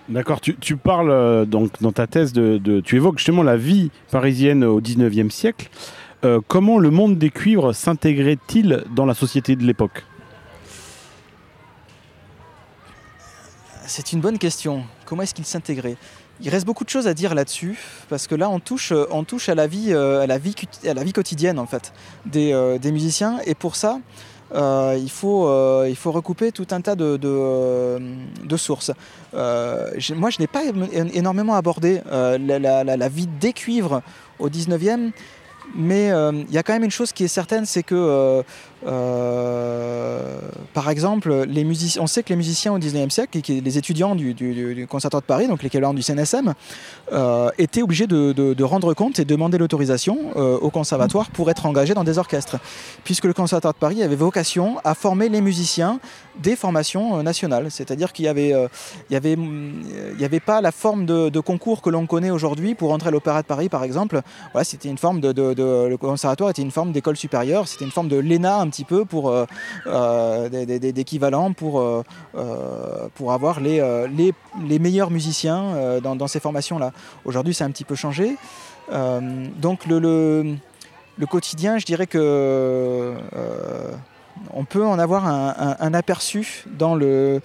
[0.08, 4.64] D'accord, tu, tu, parles donc dans ta thèse de, Tu évoques justement la vie parisienne
[4.64, 5.68] au 19e siècle.
[6.46, 10.04] comment le monde des cuivres s'intégrait-il dans la société de l'époque?
[13.88, 14.84] C'est une bonne question.
[15.06, 15.96] Comment est-ce qu'il s'intégrait?
[16.40, 19.24] Il reste beaucoup de choses à dire là-dessus, parce que là, on touche, euh, on
[19.24, 20.54] touche à, la vie, euh, à, la vie,
[20.86, 21.92] à la vie quotidienne en fait,
[22.26, 23.40] des, euh, des musiciens.
[23.46, 24.00] Et pour ça,
[24.54, 28.92] il, faut, il faut recouper tout un tas de, de, sources.
[29.34, 30.62] moi, je n'ai pas
[31.12, 34.00] énormément abordé la, la, la, vie des cuivres
[34.38, 35.10] au 19e,
[35.74, 36.06] mais
[36.48, 38.42] il y a quand même une chose qui est certaine, c'est que
[38.86, 40.38] euh,
[40.72, 41.66] par exemple, les
[41.98, 45.62] on sait que les musiciens au 19e siècle, les étudiants du, Conservatoire de Paris, donc
[45.62, 46.54] l'équivalent du CNSM,
[47.12, 51.94] euh, étaient obligés de, rendre compte et demander l'autorisation euh, au conservatoire pour être engagés
[51.94, 52.56] dans des orchestres,
[53.04, 56.00] puisque le Conservatoire de Paris avait vocation à former les musiciens
[56.38, 58.54] des formations nationales, c'est-à-dire qu'il y avait,
[59.10, 63.10] il y avait, pas la forme de, concours que l'on connaît aujourd'hui pour entrer à
[63.10, 64.20] l'Opéra de Paris, par exemple.
[64.52, 68.16] Voilà, c'était une forme le conservatoire était une forme d'école supérieure, c'était une forme de
[68.16, 69.46] l'ENA un petit peu pour euh,
[69.86, 72.02] euh, d'équivalent pour, euh,
[73.14, 73.80] pour avoir les,
[74.14, 74.34] les,
[74.68, 76.92] les meilleurs musiciens dans, ces formations-là.
[77.24, 78.36] Aujourd'hui, c'est un petit peu changé.
[78.90, 79.98] donc le,
[81.18, 83.14] le, quotidien, je dirais que
[84.54, 87.40] on peut en avoir un, aperçu dans le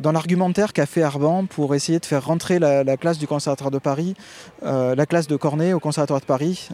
[0.00, 3.78] dans l'argumentaire qu'a fait Arban pour essayer de faire rentrer la, classe du Conservatoire de
[3.78, 4.14] Paris,
[4.62, 6.68] la classe de Cornet au Conservatoire de Paris,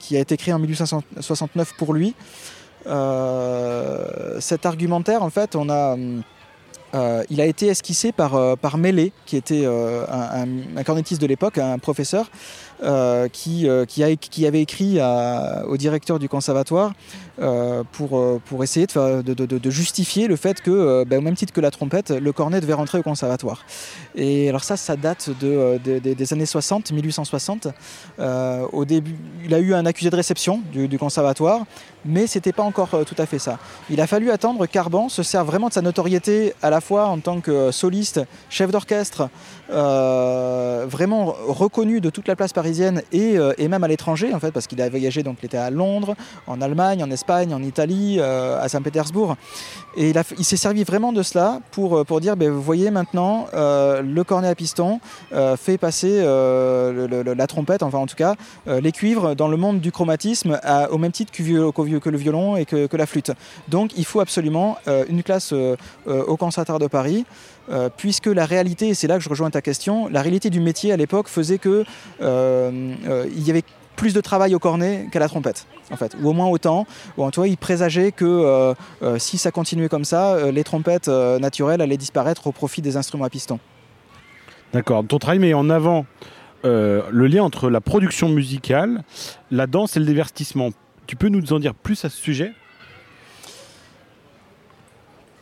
[0.00, 2.14] qui a été créée en 1869 pour lui.
[2.86, 5.96] Euh, cet argumentaire, en fait, on a,
[6.94, 11.58] euh, il a été esquissé par, euh, par Mélé, qui était un, un, de l'époque,
[11.58, 12.30] un professeur,
[13.32, 14.98] qui, qui, a, qui, avait écrit
[15.66, 16.92] au directeur du conservatoire
[17.40, 21.60] euh, pour, euh, essayer de, justifier le fait que, euh, ben, au même titre que
[21.60, 23.64] la trompette, le cornet devait rentrer au conservatoire.
[24.14, 27.68] Et alors ça, ça date de, des années 60, 1860.
[28.72, 31.64] au début, il a eu un accusé de réception du, du conservatoire,
[32.04, 33.58] mais c'était pas encore tout à fait ça.
[33.90, 37.18] Il a fallu attendre qu'Arban se serve vraiment de sa notoriété à la fois en
[37.18, 39.28] tant que soliste, chef d'orchestre,
[39.68, 42.63] vraiment reconnu de toute la place parisienne
[43.12, 46.14] et, et même à l'étranger en fait, parce qu'il a voyagé donc à Londres,
[46.46, 49.36] en Allemagne, en Espagne en Italie, euh, à Saint-Pétersbourg.
[49.96, 53.46] Et il, s'est servi vraiment de cela pour, euh, pour dire, ben, vous voyez maintenant,
[53.54, 55.00] euh, le cornet à piston
[55.56, 58.34] fait passer la trompette, enfin en tout cas,
[58.66, 60.58] les cuivres dans le monde du chromatisme
[60.90, 63.32] au même titre que, que, le violon et que, que, la flûte.
[63.68, 64.76] Donc il faut absolument
[65.08, 65.52] une classe
[66.06, 67.24] au Conservatoire de Paris.
[67.96, 70.92] Puisque la réalité, et c'est là que je rejoins ta question, la réalité du métier
[70.92, 71.84] à l'époque faisait que
[72.20, 76.32] il y avait plus de travail au cornet qu'à la trompette, en fait, ou au
[76.32, 76.86] moins autant.
[77.16, 80.52] Ou en tout cas, il présageait que euh, euh, si ça continuait comme ça, euh,
[80.52, 83.58] les trompettes naturelles allaient disparaître au profit des instruments à piston.
[84.72, 85.04] D'accord.
[85.06, 86.06] Ton travail met en avant
[86.64, 89.02] le lien entre la production musicale,
[89.50, 90.70] la danse et le divertissement.
[91.06, 92.52] Tu peux nous en dire plus à ce sujet?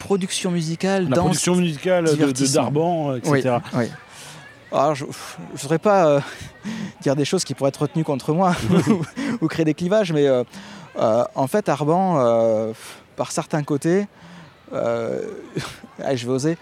[0.05, 3.59] Production musicale, la danse, production musicale de, Darban, etc.
[3.75, 3.87] oui.
[4.73, 5.11] Alors, je ne
[5.55, 6.21] voudrais pas euh,
[7.03, 8.57] dire des choses qui pourraient être retenues contre moi
[9.41, 10.45] ou, créer des clivages, mais euh,
[10.99, 12.73] euh, en fait, Arban,
[13.17, 14.07] par certains côtés,
[14.73, 16.57] je vais oser,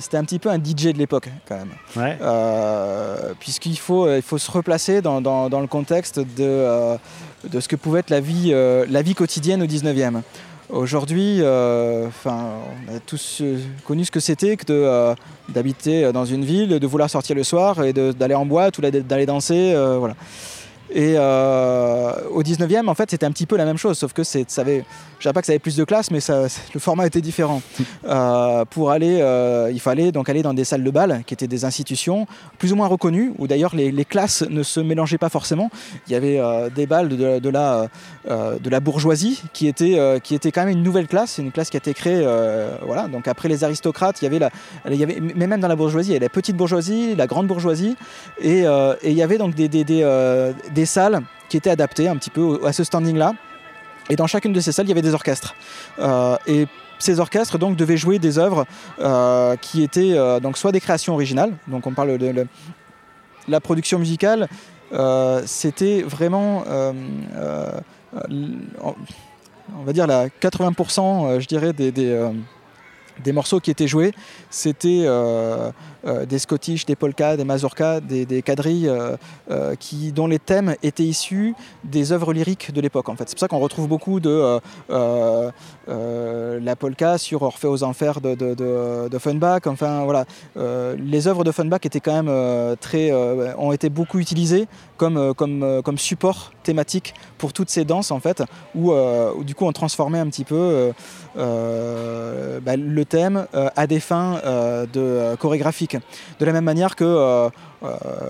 [0.00, 3.34] c'était un petit peu un DJ de l'époque quand même.
[3.38, 6.96] Puisqu'il faut, il faut se replacer dans, le contexte de,
[7.44, 10.22] de, ce que pouvait être la vie, la vie quotidienne au 19e.
[10.70, 13.42] Aujourd'hui, enfin, on a tous
[13.84, 15.14] connu ce que c'était que de,
[15.52, 19.26] d'habiter dans une ville, de vouloir sortir le soir et d'aller en boîte ou d'aller
[19.26, 19.74] danser.
[20.94, 24.22] Et euh, au 19e, en fait, c'était un petit peu la même chose, sauf que
[24.22, 24.84] ça avait,
[25.18, 26.42] je dirais pas que ça avait plus de classe, mais ça,
[26.74, 27.60] le format était différent.
[28.06, 31.46] Euh, pour aller, euh, il fallait donc aller dans des salles de bal, qui étaient
[31.46, 32.26] des institutions
[32.58, 35.70] plus ou moins reconnues, où d'ailleurs les, les, classes ne se mélangeaient pas forcément.
[36.06, 36.38] Il y avait
[36.74, 37.88] des balles de, de la,
[38.28, 41.78] de la bourgeoisie, qui était, qui était quand même une nouvelle classe, une classe qui
[41.78, 42.26] a été créée,
[42.82, 43.08] voilà.
[43.08, 44.50] Donc après les aristocrates, il y avait la,
[44.90, 47.26] il y avait, mais même dans la bourgeoisie, il y avait la petite bourgeoisie, la
[47.26, 47.96] grande bourgeoisie,
[48.40, 52.16] et, et il y avait donc des, des, des, des salles qui étaient adaptées un
[52.16, 53.34] petit peu à ce standing-là.
[54.10, 55.54] Et dans chacune de ces salles, il y avait des orchestres.
[55.98, 56.66] Euh, et
[56.98, 58.66] ces orchestres donc devaient jouer des œuvres
[59.00, 62.46] euh, qui étaient euh, donc soit des créations originales, donc on parle de,
[63.48, 64.48] la production musicale,
[65.44, 66.64] c'était vraiment,
[69.76, 74.14] on va dire la 80%, je dirais, des, des morceaux qui étaient joués,
[74.54, 75.72] c'était euh,
[76.06, 81.02] euh, des Scottish, des polkas, des mazurkas, des, quadrilles euh, qui, dont les thèmes étaient
[81.02, 83.08] issus des œuvres lyriques de l'époque.
[83.08, 83.28] En fait.
[83.28, 84.60] C'est pour ça qu'on retrouve beaucoup de
[85.88, 88.54] la polka sur Orphée aux Enfers de, de,
[89.08, 89.66] de, Funbach.
[89.66, 90.24] Enfin, voilà.
[90.56, 93.12] les œuvres de Funbach étaient quand même très,
[93.58, 98.42] ont été beaucoup utilisées comme, comme, comme support thématique pour toutes ces danses, en fait,
[98.74, 98.92] où,
[99.42, 100.92] du coup on transformait un petit peu
[101.34, 105.96] bah, le thème à des fins de chorégraphiques.
[106.38, 107.48] De la même manière que euh,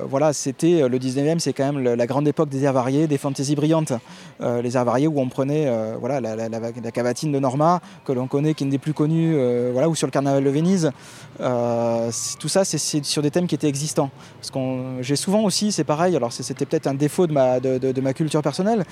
[0.08, 3.18] voilà, c'était euh, le 19e, c'est quand même la grande époque des airs variés, des
[3.18, 3.92] fantaisies brillantes.
[4.40, 8.54] Euh, les airs variés où on prenait voilà, la, cavatine de Norma, que l'on connaît,
[8.54, 9.36] qui n'est plus connue,
[9.72, 10.90] voilà, ou sur le carnaval de Venise.
[11.38, 14.10] tout ça, c'est sur des thèmes qui étaient existants.
[15.00, 18.84] J'ai souvent aussi, c'est pareil, alors c'était peut-être un défaut de ma, culture personnelle,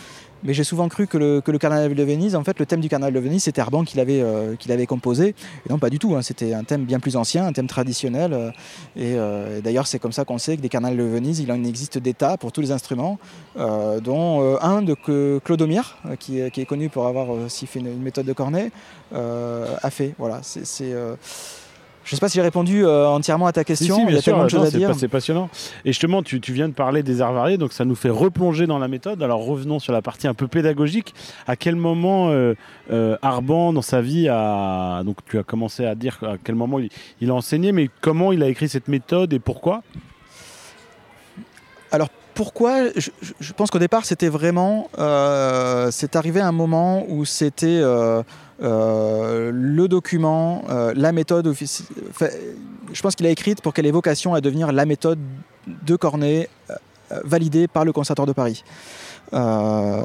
[0.42, 3.14] mais j'ai souvent cru que le, carnaval de Venise, en fait, le thème du carnaval
[3.14, 5.35] de Venise, c'était Arban qui l'avait, composé.
[5.66, 6.14] Et non, pas du tout.
[6.14, 8.53] Hein, c'était un thème bien plus ancien, un thème traditionnel.
[8.96, 9.16] et
[9.62, 12.15] d'ailleurs, c'est comme ça qu'on sait que des carnavals de Venise, il en existe des
[12.15, 13.19] tas pour tous les instruments,
[13.59, 17.81] euh, dont euh, un de que Clodomir, euh, qui, est connu pour avoir aussi fait
[17.81, 18.71] une, méthode de cornet,
[19.12, 20.15] a fait.
[20.19, 20.95] Voilà, c'est
[22.05, 24.09] je ne sais pas si j'ai répondu entièrement à ta question.
[24.09, 24.93] il y a tellement de choses à dire.
[24.97, 25.49] C'est passionnant.
[25.85, 28.81] Et justement, tu, viens de parler des arts variés, donc ça nous fait replonger dans
[28.81, 29.23] la méthode.
[29.23, 31.15] Alors revenons sur la partie un peu pédagogique.
[31.47, 32.33] À quel moment
[33.23, 36.88] Arban, dans sa vie, a donc tu as commencé à dire à quel moment il,
[37.21, 39.83] il a enseigné, mais comment il a écrit cette méthode et pourquoi?
[41.93, 47.67] Alors pourquoi je, pense qu'au départ c'était vraiment euh, c'est arrivé un moment où c'était
[47.67, 48.23] euh,
[48.63, 54.41] euh, le document, la méthode je pense qu'il a écrite pour qu'elle ait vocation à
[54.41, 55.19] devenir la méthode
[55.67, 56.49] de Cornet
[57.25, 58.65] validée par le Conservatoire de Paris.
[59.35, 60.03] Euh,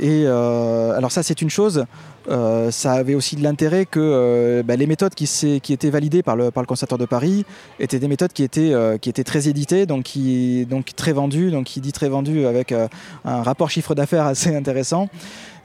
[0.00, 1.84] et euh, alors ça c'est une chose,
[2.30, 5.26] euh, ça avait aussi de l'intérêt que bah, les méthodes qui,
[5.62, 7.44] qui, étaient validées par le, par le de Paris
[7.78, 11.66] étaient des méthodes qui étaient, qui étaient très éditées, donc, qui, donc très vendues, donc
[11.66, 15.08] qui dit très vendues avec un rapport chiffre d'affaires assez intéressant.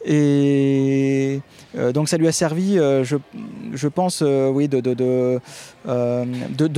[0.05, 1.41] Et
[1.77, 5.39] euh, donc ça lui a servi, euh, je, pense, euh, oui, de,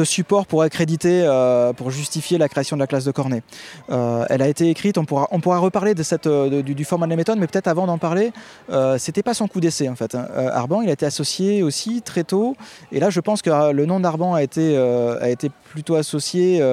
[0.04, 1.26] support pour accréditer,
[1.78, 3.44] pour justifier la création de la classe de Cornet.
[3.90, 7.12] elle a été écrite, on pourra, on pourra reparler de cette, du, du, format de
[7.12, 8.32] la méthode, mais peut-être avant d'en parler,
[8.98, 10.16] c'était pas son coup d'essai en fait.
[10.16, 10.28] Hein.
[10.52, 12.56] Arban, il a été associé aussi très tôt,
[12.92, 16.64] et là je pense que le nom d'Arban a été, a été plutôt associé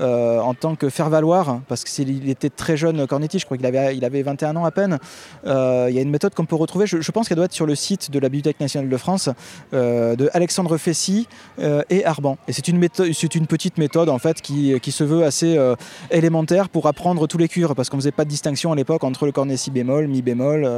[0.00, 4.04] en tant que faire-valoir, parce qu'il était très jeune cornetti, je crois qu'il avait, il
[4.04, 4.98] avait 21 ans à peine.
[5.44, 7.74] il y a une méthode qu'on peut retrouver, je, pense qu'elle doit être sur le
[7.74, 9.30] site de la Bibliothèque nationale de France
[9.72, 11.26] euh, de Alexandre Fessy
[11.58, 12.38] euh, et Arban.
[12.48, 15.76] Et c'est une, méthode, une petite méthode en fait qui, se veut assez euh,
[16.10, 19.26] élémentaire pour apprendre tous les cuivres parce qu'on faisait pas de distinction à l'époque entre
[19.26, 20.68] le cornet si bémol, mi bémol,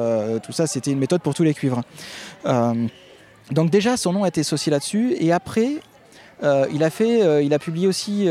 [0.43, 1.81] tout ça c'était une méthode pour tous les cuivres.
[3.51, 5.77] donc déjà son nom a été associé là-dessus et après
[6.43, 8.29] il a fait, il a publié aussi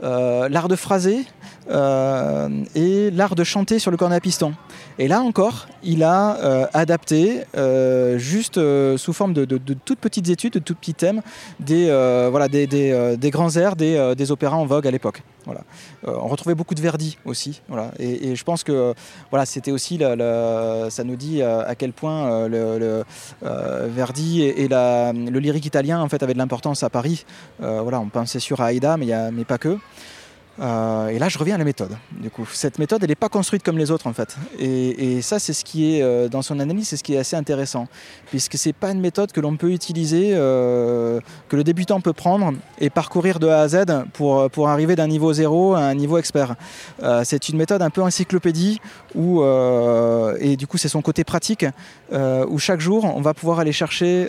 [0.00, 1.24] l'art de phraser
[1.68, 4.54] et l'art de chanter sur le cornet à piston.
[4.98, 9.44] Et là encore, il a euh, adapté, euh, juste euh, sous forme de,
[9.84, 11.20] toutes petites études, de tout petits thèmes,
[11.60, 11.86] des,
[12.30, 15.22] voilà, des, grands airs, des, opéras en vogue à l'époque.
[15.44, 15.60] Voilà.
[16.02, 17.62] on retrouvait beaucoup de Verdi aussi.
[17.68, 17.92] Voilà.
[18.00, 18.94] Et, je pense que
[19.30, 23.04] voilà, c'était aussi, ça nous dit à quel point le,
[23.42, 27.15] Verdi et, le lyrique italien en fait, avaient de l'importance à Paris.
[27.58, 29.78] Voilà, on pensait sur Aïda, mais, mais pas que.
[30.60, 31.96] Euh, et là, je reviens à la méthode.
[32.12, 34.36] Du coup, cette méthode, elle n'est pas construite comme les autres en fait.
[34.58, 37.36] Et, ça, c'est ce qui est euh, dans son analyse, c'est ce qui est assez
[37.36, 37.88] intéressant,
[38.26, 42.52] puisque c'est pas une méthode que l'on peut utiliser, euh, que le débutant peut prendre
[42.78, 46.18] et parcourir de A à Z pour, pour arriver d'un niveau zéro à un niveau
[46.18, 46.54] expert.
[47.24, 48.80] c'est une méthode un peu encyclopédie
[49.14, 49.42] où,
[50.40, 51.66] et du coup, c'est son côté pratique,
[52.12, 54.28] où chaque jour, on va pouvoir aller chercher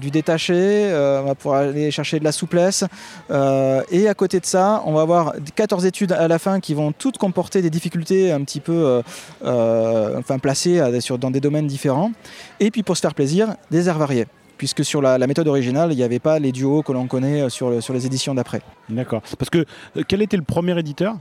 [0.00, 0.90] du détaché,
[1.22, 2.84] on va pouvoir aller chercher de la souplesse,
[3.30, 6.92] et à côté de ça, on va avoir 14 études à la fin qui vont
[6.92, 9.02] toutes comporter des difficultés un petit peu euh,
[9.44, 12.12] euh, enfin, placées sur, dans des domaines différents.
[12.60, 14.26] Et puis pour se faire plaisir, des airs variés
[14.58, 17.48] puisque sur la, méthode originale, il n'y avait pas les duos que l'on connaît euh,
[17.50, 18.62] sur, sur les éditions d'après.
[18.88, 19.20] D'accord.
[19.38, 19.66] Parce que
[20.08, 21.16] quel était le premier éditeur?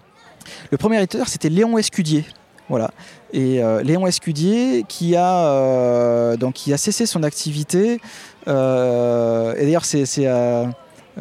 [0.72, 2.24] Le premier éditeur, c'était Léon Escudier.
[2.70, 2.92] Voilà.
[3.34, 8.00] Et Léon Escudier qui a, donc, qui a cessé son activité.
[8.48, 10.26] et d'ailleurs, c'est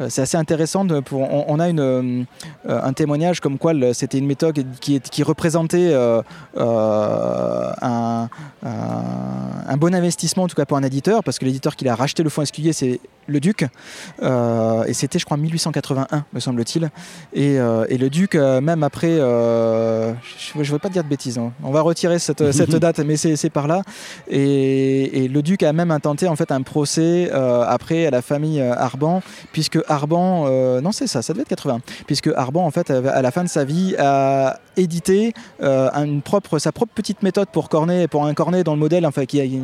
[0.09, 0.85] c'est assez intéressant.
[1.01, 2.23] pour, on, a une, euh,
[2.65, 6.21] un témoignage comme quoi c'était une méthode qui, qui représentait euh,
[6.57, 8.29] un,
[8.63, 12.23] un, bon investissement, en tout cas pour un éditeur, parce que l'éditeur qui a racheté
[12.23, 13.63] le fonds esculier, c'est le Duc.
[13.63, 16.89] et c'était, je crois, 1881, me semble-t-il.
[17.33, 20.13] Et, le Duc, même après, je
[20.57, 21.51] ne veux pas dire de bêtises, hein.
[21.63, 23.81] on va retirer cette, cette date, mais c'est par là.
[24.29, 29.21] Et, le Duc a même intenté en fait un procès après à la famille Arban,
[29.51, 33.21] puisque Arban, euh, non c'est ça, ça devait être 80, puisque Arban en fait à
[33.21, 37.69] la fin de sa vie a édité euh, une propre, sa propre petite méthode pour
[37.69, 39.61] corner, pour un cornet dans le modèle, enfin qui a, il,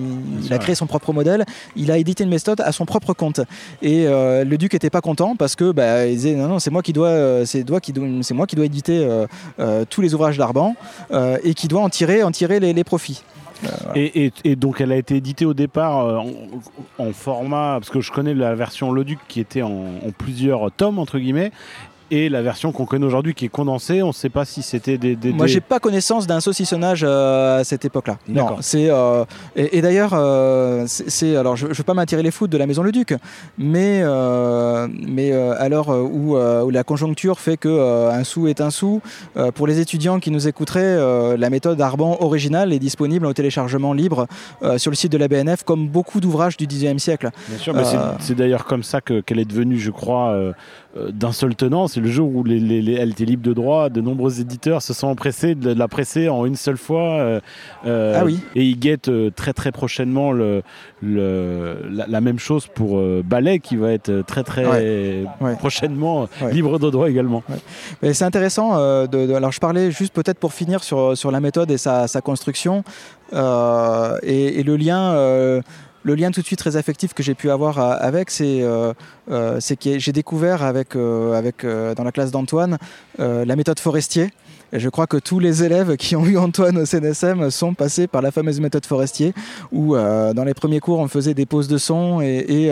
[0.51, 3.41] a créé son propre modèle, il a édité une méthode à son propre compte.
[3.81, 6.71] Et euh, le duc était pas content parce que bah, il disait non non c'est
[6.71, 7.65] moi qui dois, c'est
[8.21, 9.07] c'est moi qui dois éditer
[9.89, 10.75] tous les ouvrages d'Arban
[11.43, 13.23] et qui doit en tirer, en tirer les profits.
[13.95, 16.19] Et, donc elle a été éditée au départ euh,
[16.97, 21.19] en, format, parce que je connais la version Loduc qui était en plusieurs tomes, entre
[21.19, 21.51] guillemets,
[22.11, 24.03] et la version qu'on connaît aujourd'hui qui est condensée.
[24.03, 27.61] On ne sait pas si c'était des, des, Moi, j'ai pas connaissance d'un saucissonnage euh,
[27.61, 28.17] à cette époque-là.
[28.27, 29.23] Non, c'est euh,
[29.55, 32.83] et, d'ailleurs, euh, c'est alors je, ne veux pas m'attirer les foudres de la Maison
[32.83, 33.15] Le Duc,
[33.57, 34.03] mais
[35.07, 39.01] mais à l'heure où, où, la conjoncture fait que un sou est un sou,
[39.55, 44.27] pour les étudiants qui nous écouteraient, la méthode Arban originale est disponible au téléchargement libre
[44.77, 47.29] sur le site de la BNF, comme beaucoup d'ouvrages du XIXe siècle.
[47.47, 47.73] Bien sûr,
[48.19, 50.53] c'est d'ailleurs comme ça qu'elle est devenue, je crois
[50.95, 51.87] d'un seul tenant.
[51.87, 53.89] C'est le jour où les, elle était libre de droit.
[53.89, 57.19] De nombreux éditeurs se sont empressés de la presser en une seule fois.
[57.19, 57.39] Euh,
[57.85, 58.39] euh, ah oui.
[58.55, 60.63] Et ils guettent très très prochainement le,
[61.01, 65.25] la, même chose pour Ballet qui va être très très
[65.57, 67.43] prochainement libre de droit également.
[68.01, 68.77] C'est intéressant.
[69.07, 72.83] De, alors je parlais juste peut-être pour finir sur, sur la méthode et sa, construction
[73.31, 75.61] et, le lien
[76.03, 78.93] le lien tout de suite très affectif que j'ai pu avoir euh, avec, c'est euh,
[79.29, 82.77] euh, que j'ai découvert avec, dans la classe d'Antoine
[83.17, 84.31] la méthode Forestier.
[84.73, 88.21] Je crois que tous les élèves qui ont eu Antoine au CNSM sont passés par
[88.21, 89.33] la fameuse méthode Forestier,
[89.71, 92.69] où dans les premiers cours on faisait des pauses de son et,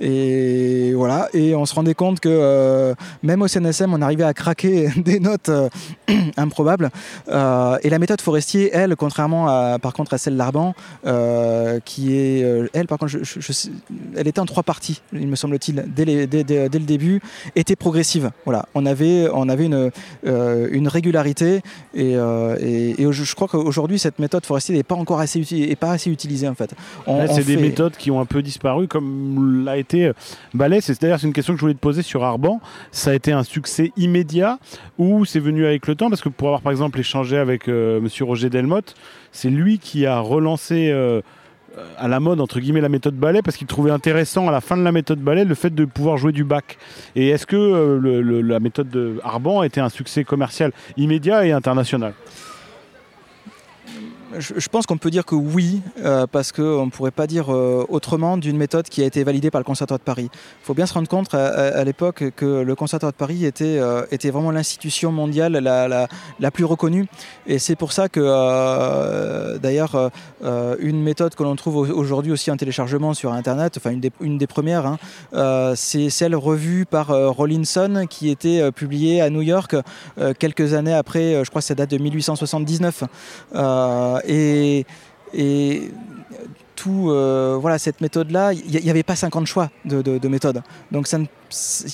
[0.00, 4.88] et, voilà, et on se rendait compte que même au CNSM on arrivait à craquer
[4.96, 5.50] des notes
[6.36, 6.90] improbables.
[7.28, 10.74] et la méthode Forestier, elle, contrairement à, par contre à celle d'Arban,
[11.84, 13.16] qui est euh, elle, par contre,
[14.16, 17.20] elle était en trois parties, il me semble-t-il, dès, le début,
[17.56, 18.30] était progressive.
[18.44, 19.90] Voilà, on avait, on avait une,
[20.26, 20.88] euh, une
[21.26, 21.60] et,
[22.16, 26.54] euh, je crois qu'aujourd'hui, cette méthode forestière n'est pas encore assez, pas assez utilisée en
[26.54, 26.74] fait.
[27.06, 30.12] c'est des méthodes qui ont un peu disparu, comme l'a été
[30.54, 30.80] Ballet.
[30.80, 32.60] C'est d'ailleurs une question que je voulais te poser sur Arban.
[32.92, 34.58] Ça a été un succès immédiat
[34.98, 36.08] ou c'est venu avec le temps?
[36.08, 38.94] Parce que pour avoir par exemple échangé avec Monsieur Roger Delmotte,
[39.32, 40.92] c'est lui qui a relancé
[41.96, 44.76] à la mode entre guillemets la méthode ballet parce qu'il trouvait intéressant à la fin
[44.76, 46.78] de la méthode ballet le fait de pouvoir jouer du bac.
[47.14, 51.52] Et est-ce que euh, la méthode de Arban a été un succès commercial immédiat et
[51.52, 52.14] international?
[54.36, 57.86] Je, pense qu'on peut dire que oui, euh, parce qu'on ne pourrait pas dire euh,
[57.88, 60.28] autrement d'une méthode qui a été validée par le Conservatoire de Paris.
[60.32, 64.04] Il faut bien se rendre compte à, l'époque que le Conservatoire de Paris était, euh,
[64.24, 67.06] vraiment l'institution mondiale la, plus reconnue.
[67.46, 70.10] Et c'est pour ça que, d'ailleurs,
[70.80, 74.38] une méthode que l'on trouve aujourd'hui aussi en téléchargement sur Internet, enfin une des, une
[74.38, 79.76] des premières, hein, c'est celle revue par Rollinson qui était publiée à New York
[80.38, 83.04] quelques années après, je crois que ça date de 1879.
[84.26, 84.84] Et,
[86.76, 87.10] tout,
[87.60, 90.62] voilà, cette méthode-là, il n'y avait pas 50 choix de, de, méthodes.
[90.92, 91.06] Donc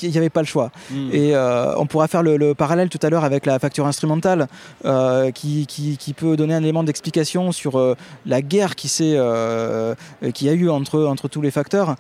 [0.03, 0.71] il n'y avait pas le choix.
[0.91, 1.11] Hmm.
[1.13, 4.49] Et on pourra faire le, parallèle tout à l'heure avec la facture instrumentale
[5.35, 7.97] qui, qui, qui, peut donner un élément d'explication sur
[8.27, 11.97] la guerre qui, qui a eu entre, entre tous les facteurs.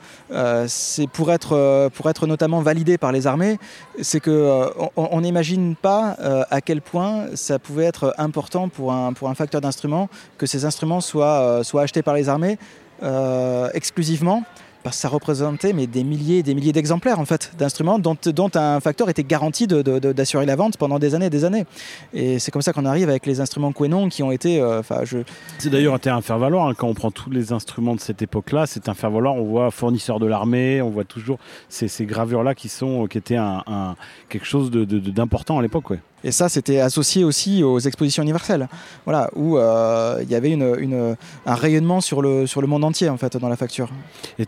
[0.66, 3.58] c'est pour être, pour être notamment validé par les armées,
[4.00, 6.16] c'est qu'on on n'imagine pas
[6.50, 10.64] à quel point ça pouvait être important pour un, pour un facteur d'instrument que ces
[10.64, 12.58] instruments soient, euh, soient achetés par les armées
[13.02, 14.44] euh, exclusivement
[14.84, 18.16] parce que ça représentait mais, des milliers et des milliers d'exemplaires en fait, d'instruments dont,
[18.54, 21.64] un facteur était garanti d'assurer la vente pendant des années et des années.
[22.12, 24.60] Et c'est comme ça qu'on arrive avec les instruments Quenon qui ont été...
[24.60, 25.18] Euh, enfin, je...
[25.58, 28.88] C'est d'ailleurs un faire-valoir, hein, quand on prend tous les instruments de cette époque-là, c'est
[28.90, 31.38] un faire-valoir, on voit fournisseur de l'armée, on voit toujours
[31.70, 33.96] ces, ces gravures-là qui, sont, qui étaient un,
[34.28, 35.94] quelque chose d'important à l'époque.
[36.24, 38.66] Et ça, c'était associé aussi aux expositions universelles,
[39.04, 43.18] voilà, où euh, il y avait un rayonnement sur le, sur le monde entier, en
[43.18, 43.90] fait, dans la facture.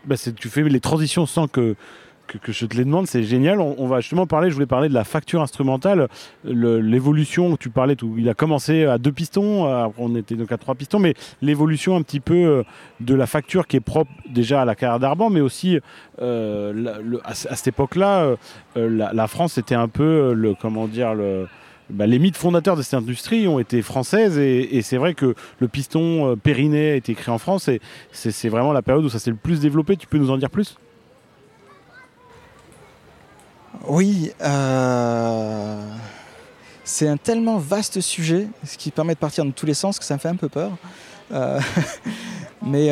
[0.06, 1.76] Bah, tu fais les transitions sans que,
[2.26, 3.60] que, je te les demande, c'est génial.
[3.60, 6.08] On, va justement parler, je voulais parler de la facture instrumentale,
[6.44, 10.98] l'évolution, tu parlais, il a commencé à deux pistons, on était donc à trois pistons,
[10.98, 11.12] mais
[11.42, 12.62] l'évolution un petit peu euh,
[13.00, 15.78] de la facture qui est propre déjà à la carrière d'Arban, mais aussi
[16.22, 18.34] euh, à, cette époque-là,
[18.76, 21.46] la, France était un peu le, comment dire, le
[21.88, 25.68] bah, les mythes fondateurs de cette industrie ont été françaises et, c'est vrai que le
[25.68, 27.80] piston euh, Périnée a été créé en France et
[28.12, 29.96] c'est vraiment la période où ça s'est le plus développé.
[29.96, 30.76] Tu peux nous en dire plus?
[33.86, 35.80] Oui, euh,
[36.82, 40.04] c'est un tellement vaste sujet, ce qui permet de partir dans tous les sens que
[40.04, 40.72] ça me fait un peu peur.
[41.32, 41.60] Euh,
[42.62, 42.90] mais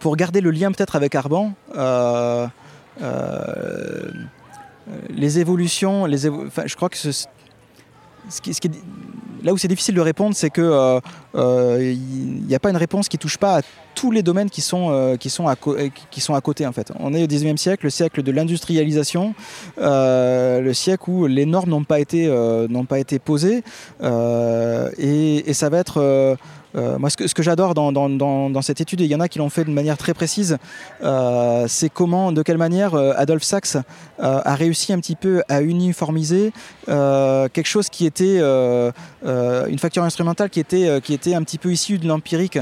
[0.00, 1.52] pour garder le lien peut-être avec Arban,
[5.10, 7.26] les évolutions, je crois que ce,
[9.42, 11.00] là où c'est difficile de répondre, c'est qu'il euh,
[11.34, 11.94] euh,
[12.46, 13.62] n'y a pas une réponse qui touche pas à
[13.94, 16.66] tous les domaines qui sont, euh, qui sont, à, côté.
[16.66, 16.92] En fait.
[17.00, 19.34] On est au 19e siècle, le siècle de l'industrialisation,
[19.76, 22.28] le siècle où les normes n'ont pas, été,
[22.88, 23.62] pas été posées.
[24.02, 26.36] Et, ça va être
[26.76, 29.48] euh, moi, ce que, j'adore dans, cette étude, et il y en a qui l'ont
[29.48, 30.58] fait de manière très précise,
[31.02, 33.76] euh, c'est comment, de quelle manière euh, Adolphe Sachs
[34.20, 36.52] a réussi un petit peu à uniformiser
[36.86, 41.98] quelque chose qui était une facture instrumentale qui était, qui était un petit peu issue
[41.98, 42.58] de l'empirique.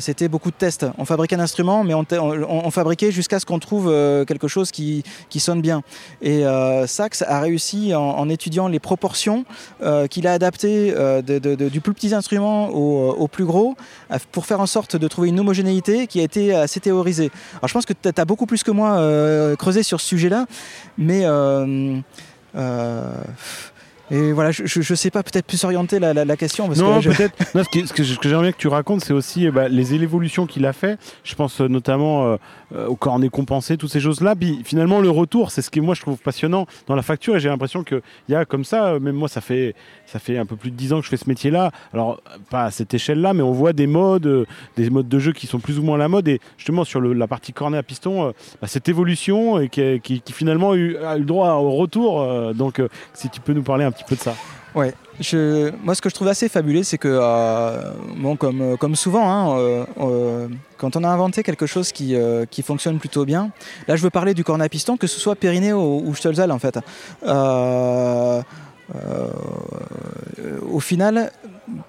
[0.00, 0.84] C'était beaucoup de tests.
[0.98, 3.86] On fabriquait un instrument, mais on, fabriquait jusqu'à ce qu'on trouve
[4.26, 5.02] quelque chose qui,
[5.38, 5.82] sonne bien.
[6.20, 6.44] Et
[6.86, 9.46] Sachs a réussi, en, étudiant les proportions
[10.10, 13.74] qu'il a adaptées du plus petit instrument au, au plus gros
[14.30, 17.30] pour faire en sorte de trouver une homogénéité qui a été assez théorisée.
[17.56, 20.46] Alors je pense que tu as beaucoup plus que moi euh, creusé sur ce sujet-là,
[20.96, 21.22] mais...
[21.24, 21.98] Euh,
[22.56, 23.12] euh,
[24.10, 26.66] et voilà, je ne sais pas, peut-être plus orienter la, la, question.
[26.66, 27.34] Parce non, peut-être.
[27.54, 30.98] ce que, j'aimerais bien que tu racontes, c'est aussi bah, les évolutions qu'il a fait.
[31.24, 32.38] Je pense notamment
[32.74, 34.36] euh, au cornet compensé, toutes ces choses-là.
[34.36, 37.36] Puis finalement, le retour, c'est ce qui, moi, je trouve passionnant dans la facture.
[37.36, 40.36] Et j'ai l'impression qu'il y a comme ça, euh, même moi, ça fait, ça fait
[40.36, 41.70] un peu plus de 10 ans que je fais ce métier-là.
[41.94, 44.44] Alors, pas à cette échelle-là, mais on voit des modes, euh,
[44.76, 46.28] des modes de jeu qui sont plus ou moins la mode.
[46.28, 50.72] Et justement, sur la partie cornet à piston, bah, cette évolution et qui, qui, finalement
[50.72, 52.54] a eu, a eu, le droit au retour.
[52.54, 52.82] donc,
[53.14, 54.34] si tu peux nous parler un peu de ça.
[54.74, 58.76] Ouais, je, moi ce que je trouve assez fabuleux, c'est que, euh, bon, comme, euh,
[58.76, 62.14] comme souvent, hein, euh, quand on a inventé quelque chose qui,
[62.50, 63.50] qui, fonctionne plutôt bien,
[63.88, 66.52] là je veux parler du cornet à piston, que ce soit Périnée ou, ou Stölzel
[66.52, 66.78] en fait.
[70.70, 71.30] Au final,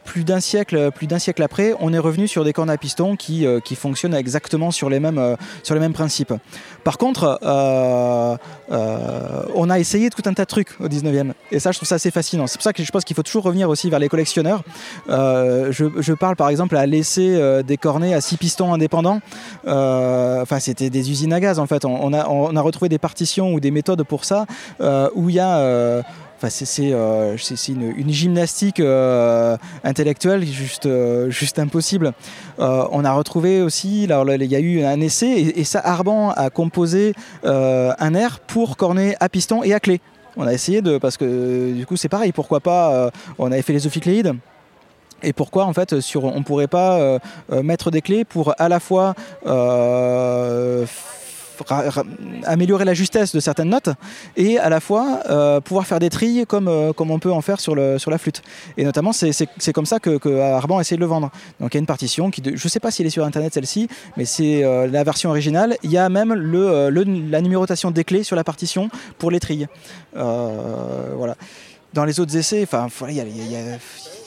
[0.03, 3.15] plus d'un siècle, plus d'un siècle après, on est revenu sur des cornes à piston
[3.15, 6.33] qui, euh, fonctionnent exactement sur les mêmes, euh, sur les mêmes principes.
[6.83, 8.35] Par contre, euh,
[9.55, 11.33] on a essayé tout un tas de trucs au 19e.
[11.51, 12.47] Et ça, je trouve ça assez fascinant.
[12.47, 14.63] C'est pour ça que je pense qu'il faut toujours revenir aussi vers les collectionneurs.
[15.07, 19.21] Je, parle par exemple à laisser des cornets à six pistons indépendants.
[19.65, 21.85] Enfin, c'était des usines à gaz en fait.
[21.85, 24.45] On a retrouvé des partitions ou des méthodes pour ça
[24.79, 26.03] où il y a
[26.47, 27.35] c'est euh,
[27.67, 32.13] une, gymnastique euh, intellectuelle juste, euh, juste impossible.
[32.57, 37.13] on a retrouvé aussi, il y a eu un essai, et, ça, Arban a composé
[37.43, 39.99] un air pour cornet à piston et à clé.
[40.37, 43.73] On a essayé de, parce que du coup c'est pareil, pourquoi pas, on avait fait
[43.73, 44.33] les ophicléides,
[45.21, 47.19] et pourquoi en fait sur, on pourrait pas
[47.51, 49.15] mettre des clés pour à la fois
[52.45, 53.89] améliorer la justesse de certaines notes
[54.37, 57.41] et à la fois euh, pouvoir faire des trilles comme, euh, comme on peut en
[57.41, 58.41] faire sur, le, sur la flûte.
[58.77, 61.31] Et notamment, c'est comme ça que, Arban a essayé de le vendre.
[61.59, 63.25] Donc il y a une partition qui, je ne sais pas si elle est sur
[63.25, 63.87] internet celle-ci,
[64.17, 65.77] mais c'est euh, la version originale.
[65.83, 69.67] Il y a même le, la numérotation des clés sur la partition pour les trilles.
[70.13, 71.35] voilà
[71.93, 73.77] dans les autres essais, enfin, il y, a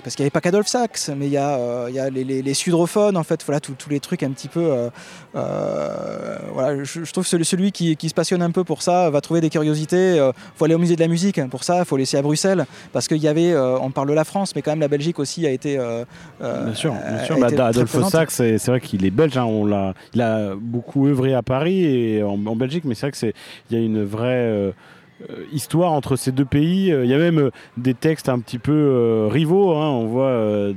[0.03, 2.25] parce qu'il n'y avait pas qu'Adolphe Sax, mais il y a, il y a les,
[2.25, 4.91] les, les, sudrophones, en fait, voilà, tous les trucs un petit peu.
[5.35, 9.21] voilà, je, je, trouve que celui qui, qui, se passionne un peu pour ça va
[9.21, 10.17] trouver des curiosités.
[10.17, 12.67] Il faut aller au musée de la musique pour ça, il faut laisser à Bruxelles,
[12.93, 15.47] parce qu'il y avait, on parle de la France, mais quand même la Belgique aussi
[15.47, 15.77] a été.
[16.41, 17.39] bien sûr, bien sûr.
[17.39, 21.35] Bah, Adolphe Sax, c'est vrai qu'il est belge, hein, on l'a, il a beaucoup œuvré
[21.35, 24.73] à Paris et en, en Belgique, mais c'est vrai qu'il y a une vraie euh,
[25.53, 26.93] histoire entre ces deux pays.
[26.93, 29.75] Euh, il y a même euh, des textes un petit peu rivaux.
[29.77, 29.89] Hein.
[29.89, 30.73] on voit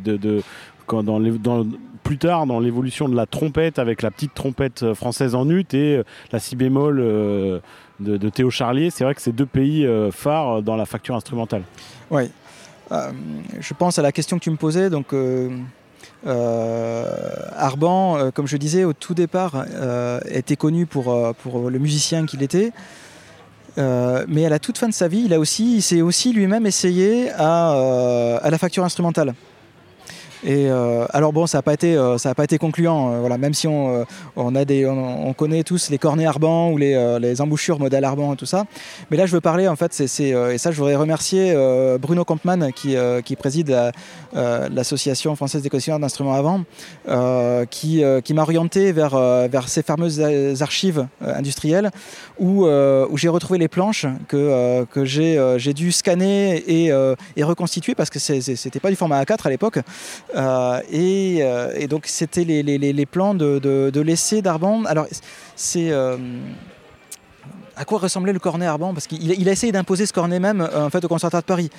[2.03, 6.01] plus tard dans l'évolution de la trompette avec la petite trompette française en ut et
[6.31, 8.91] la si bémol de, Théo Charlier.
[8.91, 11.63] C'est vrai que c'est deux pays phares dans la facture instrumentale.
[12.11, 12.29] Oui.
[12.91, 14.91] je pense à la question que tu me posais.
[14.91, 15.15] Donc,
[17.57, 19.65] Arban, comme je disais au tout départ,
[20.29, 21.09] était connu pour
[21.71, 22.71] le musicien qu'il était.
[23.77, 26.33] Euh, mais à la toute fin de sa vie, il a aussi, il s'est aussi
[26.33, 29.33] lui-même essayé à, euh, à, la facture instrumentale.
[30.45, 33.11] Et euh, alors bon, ça n'a pas été, euh, pas été concluant.
[33.11, 34.05] Euh, voilà, même si on,
[35.35, 38.65] connaît tous les cornets Arban ou les, embouchures modèle Arban et tout ça.
[39.09, 41.53] Mais là, je veux parler en fait, c'est, et ça, je voudrais remercier
[41.99, 42.95] Bruno Kampmann qui,
[43.35, 43.91] préside
[44.33, 46.63] l'association française des collectionneurs d'instruments avant,
[47.69, 49.17] qui, qui m'a orienté vers,
[49.67, 50.21] ces fameuses
[50.61, 51.91] archives industrielles
[52.39, 52.67] où,
[53.15, 58.95] j'ai retrouvé les planches que, j'ai, dû scanner et, reconstituer parce que c'était pas du
[58.95, 59.79] format A4 à l'époque.
[60.35, 64.83] Euh, et, euh, et, donc c'était les, plans de, de, de l'essai d'Arban.
[64.85, 65.07] Alors
[65.55, 66.17] c'est euh,
[67.75, 68.93] à quoi ressemblait le cornet Arban?
[68.93, 71.47] Parce qu'il il a essayé d'imposer ce cornet même euh, en fait, au Conservatoire de
[71.47, 71.69] Paris.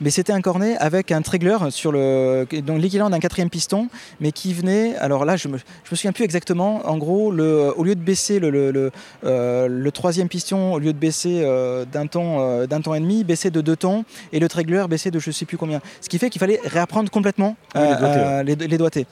[0.00, 3.88] Mais c'était un cornet avec un trégler sur le, donc l'équivalent d'un quatrième piston,
[4.20, 4.96] mais qui venait.
[4.96, 6.86] Alors là, je me, je me souviens plus exactement.
[6.86, 8.90] En gros, le, au lieu de baisser le, le, le,
[9.24, 13.24] euh, le troisième piston, au lieu de baisser euh, d'un ton, d'un ton et demi,
[13.24, 15.80] baissait de deux tons, et le trégler baissait de je sais plus combien.
[16.00, 18.44] Ce qui fait qu'il fallait réapprendre complètement oui, les, doigtés, ouais.
[18.44, 19.06] les, les, doigtés.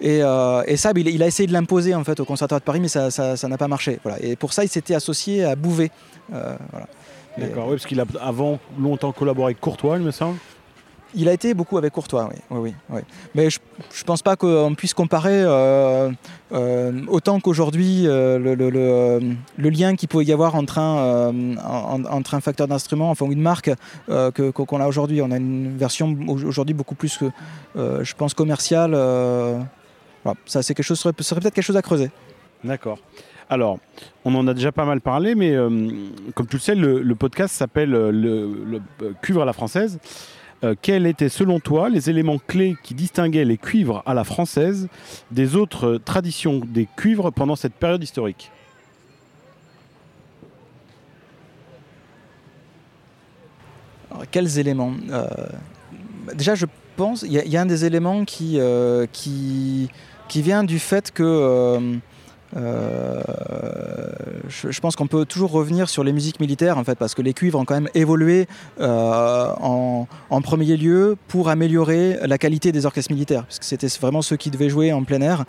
[0.00, 2.80] Et, et ça, il, il, a essayé de l'imposer en fait au Conservatoire de Paris,
[2.80, 3.98] mais ça n'a ça, ça pas marché.
[4.02, 4.18] Voilà.
[4.22, 5.87] Et pour ça, il s'était associé à Bouvet.
[6.32, 6.86] Euh, voilà.
[7.38, 10.38] D'accord, oui, parce qu'il a avant longtemps collaboré avec Courtois, il me semble.
[11.14, 12.38] Il a été beaucoup avec Courtois, oui.
[12.50, 13.00] oui, oui, oui.
[13.34, 16.10] Mais je ne pense pas qu'on puisse comparer euh,
[16.52, 19.20] euh, autant qu'aujourd'hui euh, le, le, le,
[19.56, 23.40] le, lien qu'il pouvait y avoir entre un, en, entre un facteur d'instrument, enfin une
[23.40, 23.70] marque
[24.06, 25.22] qu'on qu a aujourd'hui.
[25.22, 27.30] On a une version aujourd'hui beaucoup plus, que,
[27.74, 28.90] je pense, commerciale.
[28.90, 30.38] Voilà.
[30.44, 32.10] Ça, c'est quelque chose, serait, serait peut-être quelque chose à creuser.
[32.64, 32.98] D'accord.
[33.50, 33.78] Alors,
[34.24, 35.70] on en a déjà pas mal parlé, mais euh,
[36.34, 38.80] comme tu le sais, le, podcast s'appelle le, le,
[39.22, 39.98] Cuivre à la française.
[40.64, 44.88] Euh, quels étaient, selon toi, les éléments clés qui distinguaient les cuivres à la française
[45.30, 48.50] des autres traditions des cuivres pendant cette période historique?
[54.32, 55.26] Quels éléments euh,
[56.34, 59.88] Déjà, je pense, il y, a un des éléments euh, qui
[60.34, 62.00] vient du fait que
[62.56, 63.20] euh,
[64.48, 67.34] je, pense qu'on peut toujours revenir sur les musiques militaires en fait parce que les
[67.34, 68.48] cuivres ont quand même évolué
[68.80, 70.06] euh, en,
[70.40, 74.50] premier lieu pour améliorer la qualité des orchestres militaires parce que c'était vraiment ceux qui
[74.50, 75.44] devaient jouer en plein air.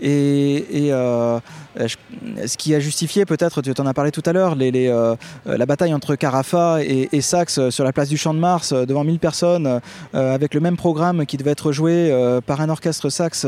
[0.00, 1.38] Et, euh,
[1.76, 6.16] ce qui a justifié peut-être tu en as parlé tout à l'heure la bataille entre
[6.16, 9.80] Carafa et, et, Saxe sur la place du Champ de Mars devant 1000 personnes
[10.14, 12.10] avec le même programme qui devait être joué
[12.46, 13.46] par un orchestre Saxe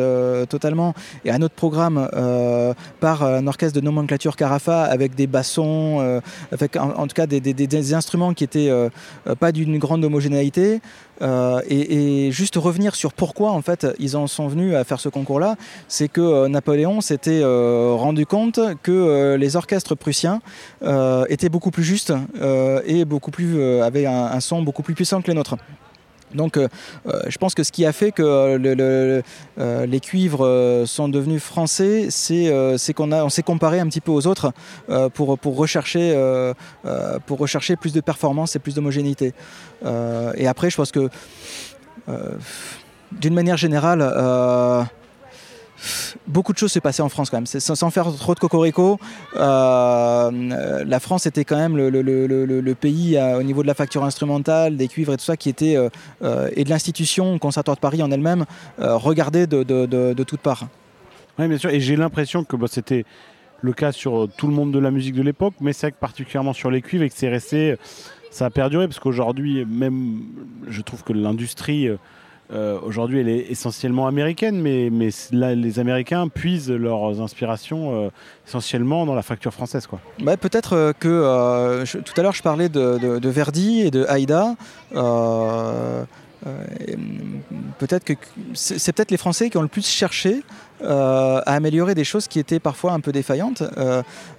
[0.48, 0.94] totalement
[1.24, 2.08] et un autre programme
[3.00, 6.20] par un orchestre de nomenclature Carafa avec des bassons, euh,
[6.52, 8.88] avec en, tout cas des, des, instruments qui étaient euh,
[9.38, 10.80] pas d'une grande homogénéité.
[11.22, 15.08] Euh, et, juste revenir sur pourquoi en fait ils en sont venus à faire ce
[15.08, 15.56] concours-là,
[15.88, 20.40] c'est que euh, Napoléon s'était euh, rendu compte que les orchestres prussiens
[21.28, 22.12] étaient beaucoup plus justes
[22.86, 25.56] et beaucoup plus avaient un son beaucoup plus puissant que les nôtres.
[26.34, 26.68] Donc euh,
[27.28, 32.06] je pense que ce qui a fait que euh, les cuivres euh, sont devenus français,
[32.10, 34.52] c'est euh, qu'on on s'est comparé un petit peu aux autres
[34.88, 35.56] euh, pour, euh, pour
[37.38, 39.34] rechercher plus de performance et plus d'homogénéité.
[40.36, 41.08] et après, je pense que
[43.12, 44.02] d'une manière générale,
[46.26, 47.46] beaucoup de choses se passaient en France quand même.
[47.46, 48.98] Sans, faire trop de cocorico,
[49.36, 54.76] euh, la France était quand même le, pays à, au niveau de la facture instrumentale,
[54.76, 58.10] des cuivres et tout ça, qui était euh, et de l'institution Conservatoire de Paris en
[58.10, 58.44] elle-même
[58.80, 60.68] euh, regardée de, de, de, de toutes parts.
[61.38, 61.70] Oui, bien sûr.
[61.70, 63.04] Et j'ai l'impression que bah, c'était
[63.62, 66.70] le cas sur tout le monde de la musique de l'époque, mais c'est particulièrement sur
[66.70, 67.76] les cuivres et que c'est resté,
[68.30, 70.22] ça a perduré parce qu'aujourd'hui, même,
[70.68, 71.88] je trouve que l'industrie
[72.52, 74.90] euh, aujourd'hui elle est essentiellement américaine, mais,
[75.30, 78.10] les Américains puisent leurs inspirations euh,
[78.46, 79.86] essentiellement dans la facture française.
[80.20, 84.56] Bah, Peut-être euh, que tout à l'heure je parlais de, de, Verdi et de Haïda.
[86.46, 86.64] Euh,
[87.78, 88.14] peut-être que
[88.54, 90.42] c'est peut-être les Français qui ont le plus cherché
[90.82, 93.62] à améliorer des choses qui étaient parfois un peu défaillantes.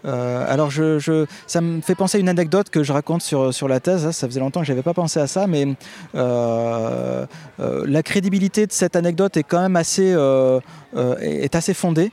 [0.03, 3.79] alors je, ça me fait penser à une anecdote que je raconte sur, sur la
[3.79, 4.09] thèse.
[4.09, 5.67] Ça faisait longtemps que je n'avais pas pensé à ça, mais
[6.15, 7.27] la
[8.03, 10.15] crédibilité de cette anecdote est quand même assez,
[11.21, 12.11] est assez fondée.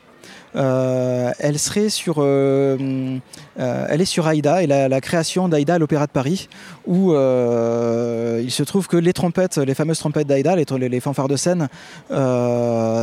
[0.56, 3.18] Euh, elle serait sur, euh,
[3.58, 6.48] euh, elle est sur Aïda et la, création d'Aïda à l'Opéra de Paris,
[6.86, 11.36] où il se trouve que les trompettes, les fameuses trompettes d'Aïda, les, les, fanfares de
[11.36, 11.68] scène,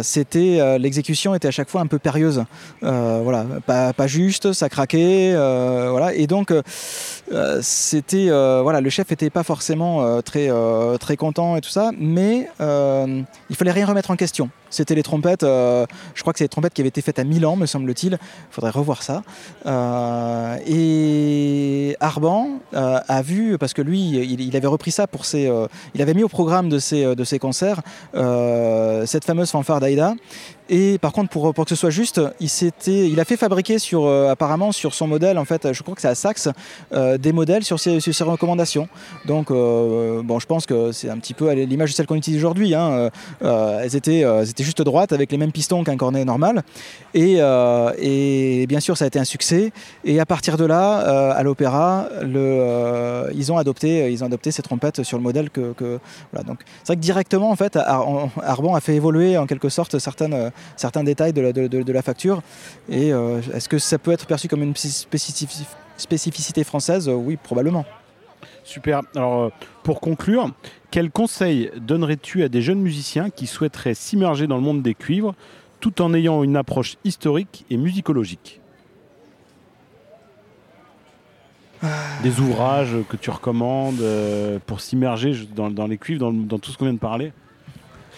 [0.04, 2.44] c'était l'exécution était à chaque fois un peu périlleuse,
[2.82, 6.54] voilà, pas, pas, juste, ça craquait, voilà, et donc
[7.62, 10.50] c'était, voilà, le chef n'était pas forcément très
[11.00, 14.50] très content et tout ça, mais il fallait rien remettre en question.
[14.70, 17.56] C'était les trompettes, je crois que c'est les trompettes qui avaient été faites à Milan,
[17.56, 18.14] me semble-t-il.
[18.14, 19.24] Il faudrait revoir ça.
[19.66, 25.48] Euh, et Arban euh, a vu, parce que lui, il, avait repris ça pour ses.
[25.48, 27.82] Euh, il avait mis au programme de ses, de ses concerts
[28.14, 30.16] cette fameuse fanfare d'Aïda.
[30.70, 32.50] Et par contre, pour, pour que ce soit juste, il,
[32.88, 36.08] il a fait fabriquer sur, apparemment sur son modèle, en fait, je crois que c'est
[36.08, 36.50] à Saxe,
[36.92, 38.88] des modèles sur ses, recommandations.
[39.26, 42.74] Donc, bon, je pense que c'est un petit peu l'image de celle qu'on utilise aujourd'hui.
[42.74, 43.10] Hein.
[43.42, 46.64] elles, étaient, elles juste droites avec les mêmes pistons qu'un cornet normal.
[47.14, 47.40] Et,
[48.00, 49.72] et, bien sûr, ça a été un succès.
[50.04, 54.52] Et à partir de là, euh, à l'opéra, euh, ils ont adopté, ils ont adopté
[54.52, 55.74] ces trompettes sur le modèle que,
[56.32, 56.48] voilà.
[56.84, 61.04] C'est vrai que directement, en fait, Arbon a fait évoluer en quelque sorte certaines, certains
[61.04, 62.42] détails de la, facture.
[62.90, 67.10] Et euh, est-ce que ça peut être perçu comme une spécificité française?
[67.10, 67.86] Oui, probablement.
[68.64, 69.02] Super.
[69.16, 69.52] Alors,
[69.84, 70.52] pour conclure,
[70.92, 75.36] quel conseil donnerais-tu à des jeunes musiciens qui souhaiteraient s'immerger dans le monde des cuivres
[75.80, 78.60] tout en ayant une approche historique et musicologique?
[82.24, 86.86] Des ouvrages que tu recommandes euh, pour s'immerger dans, les cuivres, dans, tout ce qu'on
[86.86, 87.32] vient de parler?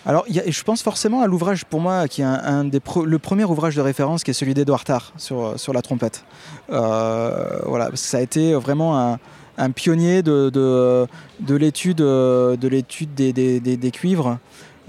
[0.05, 3.75] Alors, je pense forcément à l'ouvrage, pour moi, qui est un, des le premier ouvrage
[3.75, 6.23] de référence, qui est celui d'Edouard Tarr sur, sur la trompette.
[6.71, 9.17] Euh, voilà, ça a été vraiment
[9.57, 14.37] un, pionnier de, de, l'étude de l'étude des, des, cuivres.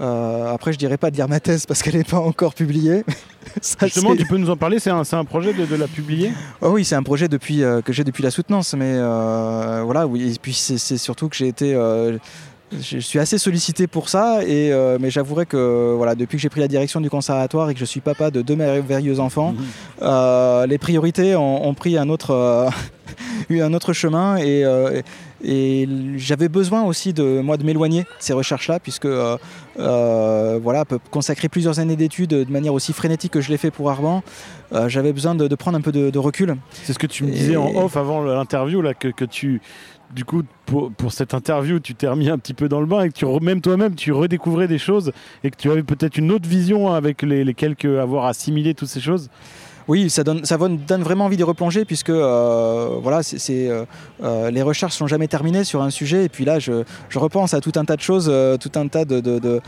[0.01, 3.03] Euh, après, je dirais pas de lire ma thèse parce qu'elle n'est pas encore publiée.
[3.81, 6.31] Justement, tu peux nous en parler C'est un, un, projet de, la publier?
[6.61, 8.73] Oh Oui, c'est un projet depuis, euh, que j'ai depuis la soutenance.
[8.75, 10.33] Mais euh, voilà, oui.
[10.33, 11.75] Et puis c'est surtout que j'ai été.
[12.71, 16.61] Je suis assez sollicité pour ça, et, mais j'avouerai que voilà, depuis que j'ai pris
[16.61, 20.69] la direction du conservatoire et que je suis papa de deux merveilleux enfants, mhm.
[20.69, 22.69] les priorités ont, ont pris un autre,
[23.49, 24.37] un autre chemin.
[24.37, 24.65] Et,
[25.43, 29.37] et j'avais besoin aussi de moi de m'éloigner de ces recherches-là, puisque euh,
[29.79, 33.89] euh, voilà, consacrer plusieurs années d'études de manière aussi frénétique que je l'ai fait pour
[33.89, 34.21] Arban,
[34.73, 36.57] euh, j'avais besoin de, prendre un peu de, recul.
[36.83, 39.61] C'est ce que tu me disais en off avant l'interview là, que, que tu
[40.13, 43.09] du coup, pour, cette interview, tu t'es remis un petit peu dans le bain et
[43.09, 45.11] que tu, même toi-même, tu redécouvrais des choses
[45.43, 48.89] et que tu avais peut-être une autre vision avec les, les quelques avoir assimilé toutes
[48.89, 49.29] ces choses
[49.89, 53.85] oui, ça donne, ça donne vraiment envie de replonger puisque euh, voilà, euh,
[54.23, 56.25] euh, les recherches sont jamais terminées sur un sujet.
[56.25, 56.83] Et puis là, je,
[57.15, 59.61] repense à tout un tas de choses, tout un tas de,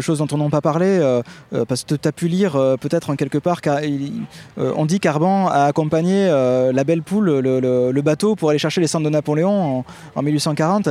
[0.00, 1.20] choses dont on n'a pas parlé.
[1.68, 3.60] parce que tu as pu lire peut-être en quelque part,
[4.56, 9.04] on dit qu'Arban a accompagné la belle poule, le, bateau, pour aller chercher les cendres
[9.04, 9.84] de Napoléon
[10.14, 10.88] en 1840.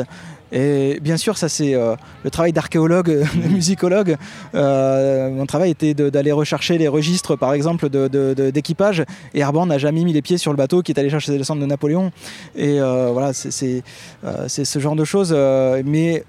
[0.56, 3.53] Et bien sûr, ça c'est euh, le travail d'archéologue, de mhm.
[3.53, 4.16] musicologue.
[4.56, 9.03] Euh, mon travail était d'aller rechercher les registres, par exemple, d'équipage.
[9.34, 11.43] et Arban n'a jamais mis les pieds sur le bateau qui est allé chercher les
[11.43, 12.12] cendres de Napoléon.
[12.56, 13.84] Et euh, voilà, c'est
[14.47, 15.34] ce genre de choses.
[15.86, 16.24] mais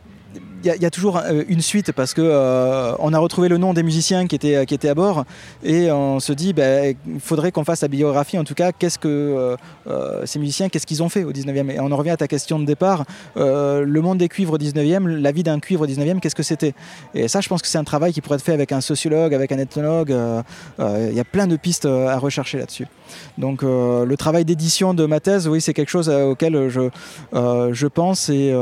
[0.74, 3.72] il y, a toujours euh, une suite parce que euh, on a retrouvé le nom
[3.72, 5.24] des musiciens qui étaient, qui étaient à bord
[5.62, 8.38] et on se dit il faudrait qu'on fasse la biographie.
[8.38, 9.56] En tout cas qu'est-ce que
[9.86, 12.26] euh, ces musiciens qu'est-ce qu'ils ont fait au 19e et on en revient à ta
[12.26, 13.04] question de départ
[13.36, 16.74] le monde des cuivres au 19e la vie d'un cuivre au 19e qu'est-ce que c'était?
[17.14, 19.34] Et ça je pense que c'est un travail qui pourrait être fait avec un sociologue
[19.34, 20.14] avec un ethnologue
[20.78, 22.86] il y a plein de pistes à rechercher là-dessus.
[23.38, 26.88] Donc le travail d'édition de ma thèse oui c'est quelque chose auquel je,
[27.32, 28.52] je pense et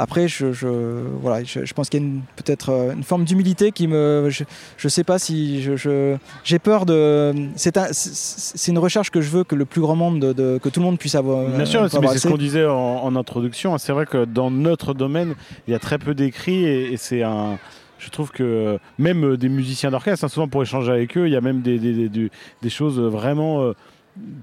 [0.00, 0.66] après, je, je
[1.20, 4.30] voilà, je, pense qu'il y a peut-être euh, une forme d'humilité qui me.
[4.30, 4.44] Je
[4.82, 5.62] ne sais pas si.
[6.42, 7.34] J'ai peur de.
[7.54, 7.88] C'est un,
[8.68, 10.98] une recherche que je veux que le plus grand monde, de, que tout le monde
[10.98, 11.46] puisse avoir.
[11.50, 13.76] Bien sûr, c'est ce qu'on disait en, introduction.
[13.76, 15.34] C'est vrai que dans notre domaine,
[15.68, 17.58] il y a très peu d'écrits et, c'est un
[17.98, 21.36] je trouve que même des musiciens d'orchestre, hein, souvent pour échanger avec eux, il y
[21.36, 22.30] a même des, des, des,
[22.62, 23.74] des choses vraiment euh,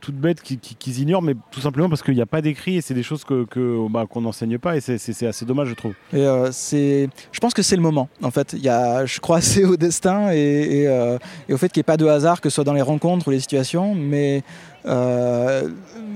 [0.02, 2.82] toutes bêtes qu'ils qui, ignorent, mais tout simplement parce qu'il n'y a pas d'écrit et
[2.82, 5.94] c'est des choses que, bah, qu'on n'enseigne pas et c'est assez dommage, je trouve.
[6.14, 8.10] Et euh, je pense que c'est le moment.
[8.22, 11.18] En fait, y a, je crois assez au destin et, euh,
[11.52, 13.32] au fait qu'il n'y ait pas de hasard, que ce soit dans les rencontres ou
[13.32, 14.44] les situations, mais
[14.86, 15.70] euh,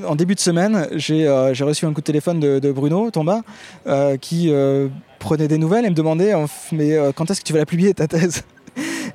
[0.07, 3.41] en début de semaine, j'ai reçu un coup de téléphone de, de Bruno Tomba
[4.21, 4.51] qui
[5.19, 6.33] prenait des nouvelles et me demandait
[6.71, 8.43] mais quand est-ce que tu vas la publier ta thèse?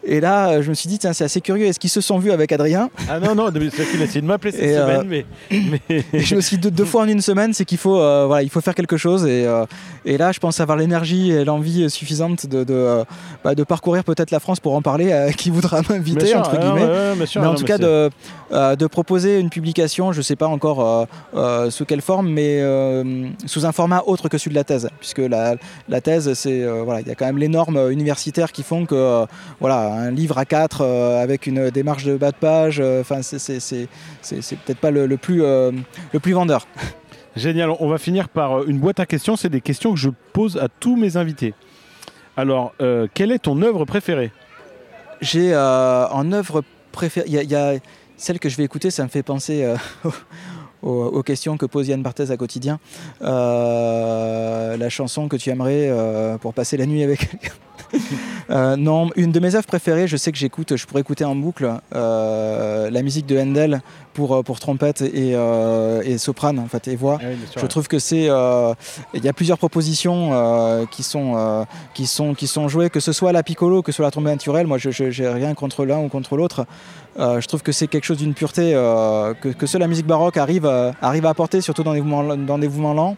[0.05, 1.67] Et là, euh, je me suis dit, tiens, c'est assez curieux.
[1.67, 4.27] Est-ce qu'ils se sont vus avec Adrien Ah non, non, c'est qu'il a essayé de
[4.27, 5.23] m'appeler cette semaine, euh,
[5.91, 8.43] mais, je me suis dit, deux, fois en une semaine, c'est qu'il faut, euh, voilà,
[8.43, 9.27] il faut faire quelque chose.
[9.27, 9.47] Et,
[10.05, 13.05] et là, je pense avoir l'énergie et l'envie suffisante de, de,
[13.45, 16.59] bah, de parcourir peut-être la France pour en parler à qui voudra m'inviter, entre ah
[16.59, 17.27] guillemets.
[17.37, 18.11] mais en tout cas, de,
[18.51, 21.07] de proposer une publication, je ne sais pas encore
[21.71, 22.63] sous quelle forme, mais
[23.47, 24.89] sous un format autre que celui de la thèse.
[25.01, 25.57] Puisque la,
[25.89, 29.27] la thèse, c'est, voilà, il y a quand même les normes universitaires qui font que,
[29.61, 33.23] voilà, un livre à 4 euh, avec une démarche de bas de page, euh, enfin
[33.23, 33.47] c'est
[34.57, 35.73] peut-être pas le, plus, euh,
[36.13, 36.67] le plus vendeur.
[37.37, 40.57] Génial, on va finir par une boîte à questions, c'est des questions que je pose
[40.57, 41.55] à tous mes invités.
[42.39, 42.75] Alors,
[43.15, 44.31] quelle est ton œuvre préférée?
[45.23, 46.63] J'ai en œuvre
[46.93, 47.75] préférée, il y, a
[48.17, 49.71] celle que je vais écouter, ça me fait penser
[50.83, 52.79] aux, questions que pose Yann Barthez à quotidien.
[53.21, 55.91] la chanson que tu aimerais
[56.41, 57.53] pour passer la nuit avec quelqu'un?
[58.49, 61.35] Euh, non, une de mes œuvres préférées, je sais que j'écoute, je pourrais écouter en
[61.35, 63.83] boucle euh, la musique de Handel
[64.15, 67.19] pour, euh, pour trompette et, et soprane en fait, et voix.
[67.21, 67.27] Ah
[67.57, 68.29] je trouve que c'est.
[69.15, 73.33] Il y a plusieurs propositions qui, sont, qui, sont, qui sont jouées, que ce soit
[73.33, 74.69] la piccolo, que ce soit la trompette naturelle.
[74.69, 76.67] Moi, je n'ai rien contre l'un ou contre l'autre.
[77.19, 78.73] je trouve que c'est quelque chose d'une pureté
[79.41, 80.67] que, que seule la musique baroque arrive,
[81.03, 83.17] arrive à apporter, surtout dans des mouvements, dans des mouvements lents.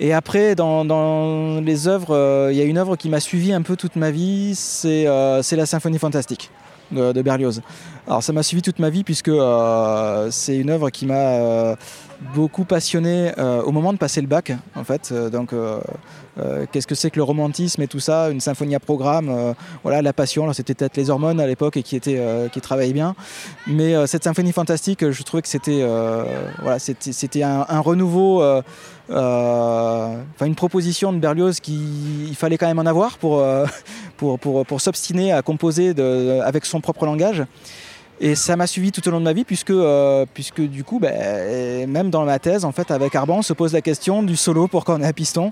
[0.00, 3.62] Et après, dans, les œuvres, euh, il y a une œuvre qui m'a suivi un
[3.62, 6.50] peu toute ma vie, c'est euh, la Symphonie fantastique
[6.90, 7.62] de, Berlioz.
[8.06, 11.76] Alors ça m'a suivi toute ma vie puisque euh, c'est une œuvre qui m'a
[12.34, 13.32] beaucoup passionné
[13.64, 15.12] au moment de passer le bac, en fait.
[15.12, 15.52] donc
[16.72, 20.12] qu'est-ce que c'est que le romantisme et tout ça, une symphonie à programme, voilà la
[20.12, 20.50] passion.
[20.52, 23.14] C'était peut-être les hormones à l'époque et qui qui travaillaient bien.
[23.66, 25.84] Mais cette symphonie fantastique, je trouvais que c'était
[26.62, 26.78] voilà,
[27.68, 28.42] un, renouveau
[29.10, 33.66] enfin une proposition de Berlioz qu'il fallait quand même en avoir pour, euh,
[34.16, 35.94] pour, pour, pour s'obstiner à composer
[36.42, 37.42] avec son propre langage.
[38.20, 41.00] Et ça m'a suivi tout au long de ma vie puisque, euh, puisque du coup,
[41.00, 44.36] ben, même dans ma thèse, en fait, avec Arban, on se pose la question du
[44.36, 45.50] solo pour cornet à piston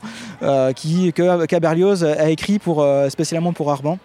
[0.76, 3.98] qui, que, Berlioz a écrit pour, spécialement pour Arban.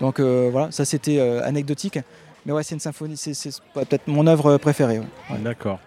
[0.00, 2.00] Donc voilà, ça c'était anecdotique.
[2.44, 3.32] Mais ouais, c'est une symphonie, c'est
[3.72, 5.00] peut-être mon œuvre préférée.
[5.38, 5.78] D'accord.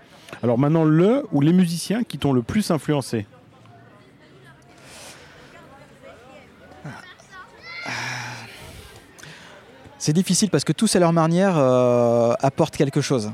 [0.44, 3.26] Alors maintenant, le ou les musiciens qui t'ont le plus influencé
[10.08, 13.32] C'est difficile parce que tous à leur manière euh, apportent quelque chose.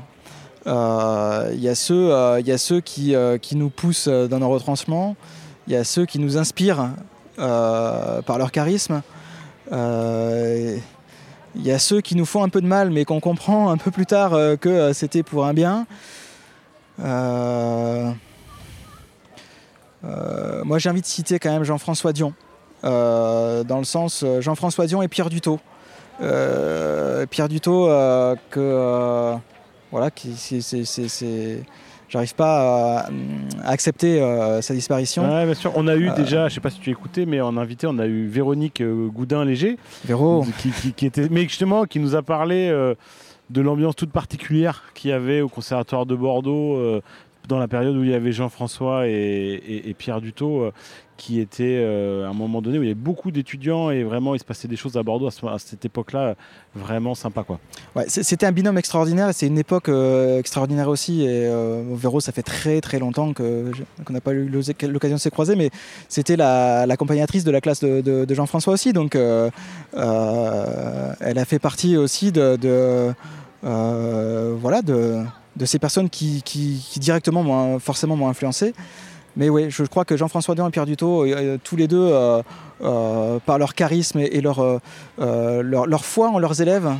[0.66, 5.14] Il euh, y a ceux, euh, ceux qui, qui, nous poussent dans nos retranchements,
[5.68, 6.90] il y a ceux qui nous inspirent
[7.36, 9.02] par leur charisme,
[9.70, 10.80] il
[11.56, 13.92] y a ceux qui nous font un peu de mal mais qu'on comprend un peu
[13.92, 15.86] plus tard que c'était pour un bien.
[17.02, 18.10] Euh,
[20.04, 22.34] euh, moi, j'ai envie de citer quand même Jean-François Dion,
[22.84, 25.60] euh, dans le sens Jean-François Dion et Pierre Dutot.
[26.20, 27.88] Pierre Dutot,
[28.50, 29.34] que
[29.90, 31.62] voilà, qui c'est
[32.08, 33.10] j'arrive pas à,
[33.64, 34.20] accepter
[34.60, 35.26] sa disparition.
[35.26, 35.72] bien sûr.
[35.74, 38.06] On a eu déjà, je sais pas si tu écouté, mais en invité, on a
[38.06, 39.78] eu Véronique Goudin-Léger.
[40.04, 40.46] Véro.
[40.96, 42.70] Qui, était, mais justement, qui nous a parlé
[43.50, 47.02] de l'ambiance toute particulière qu'il y avait au Conservatoire de Bordeaux euh,
[47.48, 50.72] dans la période où il y avait Jean-François et, Pierre Dutot, euh,
[51.16, 54.34] qui étaient euh, à un moment donné où il y avait beaucoup d'étudiants et vraiment
[54.34, 56.34] il se passait des choses à Bordeaux à, cette époque-là,
[56.74, 57.44] vraiment sympa.
[57.44, 57.60] Quoi.
[57.94, 61.24] Ouais, c'était un binôme extraordinaire et c'est une époque extraordinaire aussi.
[61.24, 63.72] Et au Véro, ça fait très très longtemps qu'on
[64.10, 65.70] n'a pas eu l'occasion de se croiser, mais
[66.08, 68.92] c'était l'accompagnatrice de la classe de, Jean-François aussi.
[68.92, 69.52] Donc elle
[69.94, 73.14] a fait partie aussi de
[73.64, 75.22] euh, voilà, de,
[75.64, 76.42] ces personnes qui,
[76.96, 78.74] directement forcément m'ont influencé.
[79.36, 82.12] Mais oui, je crois que Jean-François Dion et Pierre Dutot, euh, euh, tous les deux,
[82.80, 84.80] par leur charisme et, leur,
[85.18, 86.90] leur, foi en leurs élèves,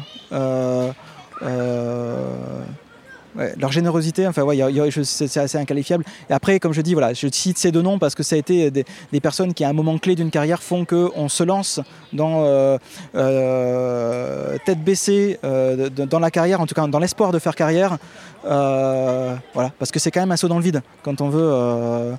[3.57, 4.59] leur générosité, enfin, ouais,
[5.03, 6.05] c'est assez inqualifiable.
[6.31, 8.39] Et après, comme je dis, voilà, je cite ces deux noms parce que ça a
[8.39, 8.85] été des,
[9.21, 11.81] personnes qui, à un moment clé d'une carrière, font qu'on se lance
[12.13, 12.79] dans euh,
[13.15, 17.99] euh, tête baissée euh, dans la carrière, en tout cas dans l'espoir de faire carrière.
[18.45, 22.17] voilà, parce que c'est quand même un saut dans le vide quand on veut,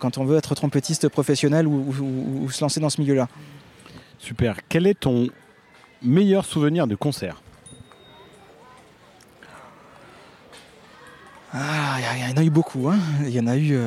[0.00, 3.28] quand on veut être trompettiste professionnel ou, ou se lancer dans ce milieu-là.
[4.18, 4.56] Super.
[4.68, 5.28] Quel est ton
[6.02, 7.42] meilleur souvenir de concert?
[11.58, 12.88] Ah, il y, en a eu beaucoup.
[12.90, 12.98] Hein.
[13.22, 13.78] Il y en a eu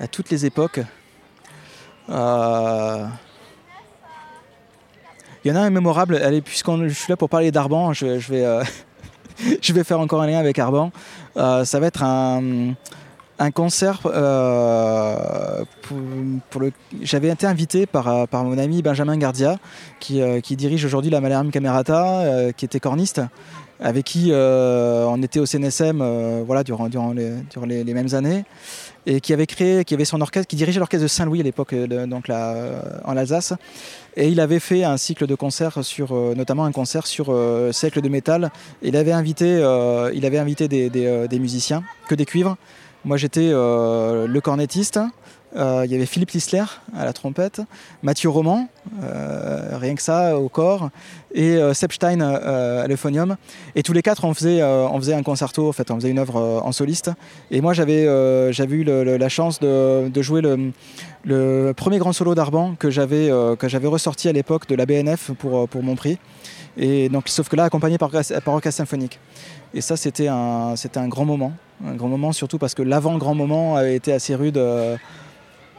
[0.00, 0.80] à toutes les époques.
[2.08, 3.06] Euh,
[5.44, 8.44] il y en a un mémorable, puisque je suis là pour parler d'Arban, je, vais,
[8.44, 8.64] euh,
[9.84, 10.90] faire encore un lien avec Arban.
[11.36, 12.74] Euh, ça va être un,
[13.54, 14.00] concert.
[17.02, 19.58] J'avais été invité par, mon ami Benjamin Gardia,
[19.98, 23.20] qui, dirige aujourd'hui la Malarum Camerata, qui était corniste,
[23.80, 28.44] avec qui on était au CNSM voilà, durant, durant, les, durant les mêmes années
[29.06, 31.72] et qui avait créé, qui avait son orchestre, qui dirigeait l'orchestre de Saint-Louis à l'époque,
[31.72, 33.54] euh, donc là, euh, en Alsace.
[34.16, 37.34] Et il avait fait un cycle de concerts sur, euh, notamment un concert sur
[37.72, 38.50] siècle de métal.
[38.82, 39.58] Il avait invité,
[40.14, 42.56] il avait invité des, des, musiciens, que des cuivres.
[43.04, 45.00] Moi, j'étais le cornettiste.
[45.56, 46.62] Euh, il y avait Philippe Lisler
[46.96, 47.60] à la trompette,
[48.02, 48.68] Mathieu Roman,
[49.02, 50.90] euh, rien que ça, au corps,
[51.34, 53.36] et euh, Sepstein à l'euphonium.
[53.74, 56.18] Et tous les quatre, on faisait, on faisait un concerto, en fait, on faisait une
[56.18, 57.10] œuvre en soliste.
[57.50, 60.42] Et moi, j'avais eu la chance de, jouer
[61.24, 65.82] le, premier grand solo d'Arban que j'avais ressorti à l'époque de la BNF pour, pour
[65.82, 66.18] mon prix.
[66.76, 69.18] Et donc, sauf que là, accompagné par, par symphonique.
[69.74, 71.52] Et ça, c'était un, un grand moment.
[71.84, 74.60] Un grand moment, surtout parce que l'avant-grand moment avait été assez rude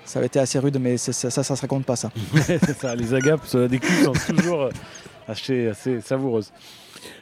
[0.06, 2.12] ça avait été assez rude, mais ça, ça, ça, se raconte pas ça.
[2.98, 4.70] les agapes des cuves sont toujours euh,
[5.28, 6.52] assez, assez savoureuses.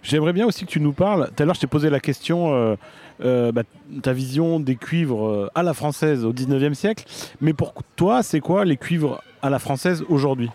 [0.04, 1.30] J'aimerais bien aussi que tu nous parles.
[1.36, 2.76] Tout à l'heure, je t'ai posé la question, euh,
[3.24, 3.64] euh, bah,
[4.02, 7.06] ta vision des cuivres à la française au 19e siècle.
[7.42, 10.50] Mais pour toi, c'est quoi les cuivres à la française aujourd'hui?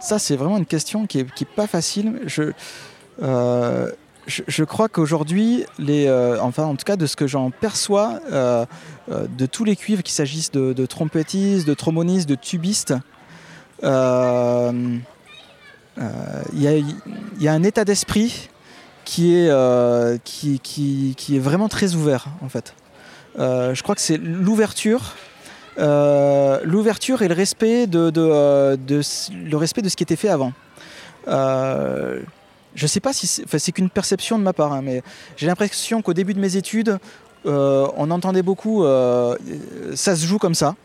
[0.00, 2.20] Ça, c'est vraiment une question qui n'est qui est pas facile.
[2.26, 2.52] Je,
[4.28, 8.66] je, crois qu'aujourd'hui, euh, enfin en tout cas de ce que j'en perçois, euh,
[9.10, 12.94] euh, de tous les cuivres, qu'il s'agisse de, trompettistes, de trombonistes, de tubistes,
[13.82, 13.88] il
[16.56, 18.50] y, a un état d'esprit
[19.04, 19.48] qui est,
[21.38, 22.74] vraiment très ouvert en fait.
[23.38, 25.14] je crois que c'est l'ouverture.
[25.78, 30.52] l'ouverture et le respect de, le respect de ce qui était fait avant
[32.78, 35.02] je sais pas si c'est qu'une perception de ma part, hein, mais
[35.36, 36.98] j'ai l'impression qu'au début de mes études,
[37.44, 39.36] euh, on entendait beaucoup euh,
[39.94, 40.76] ça se joue comme ça,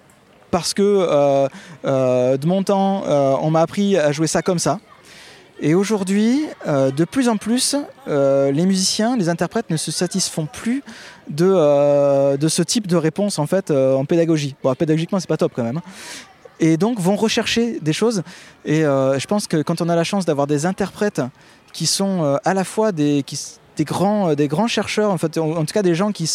[0.49, 3.03] parce que euh, de mon temps,
[3.41, 4.79] on m'a appris à jouer ça comme ça.
[5.61, 7.75] Et aujourd'hui, de plus en plus,
[8.07, 10.83] les musiciens, les interprètes ne se satisfont plus
[11.29, 14.55] de, de ce type de réponse en fait en pédagogie.
[14.63, 15.77] Bon, pédagogiquement, c'est pas top quand même.
[15.77, 15.83] Hein.
[16.59, 18.23] Et donc vont rechercher des choses.
[18.65, 21.21] Et je pense que quand on a la chance d'avoir des interprètes
[21.73, 23.25] qui sont euh, à la fois des,
[23.75, 26.29] des grands, euh, des grands chercheurs, en, fait, en, tout cas des gens qui,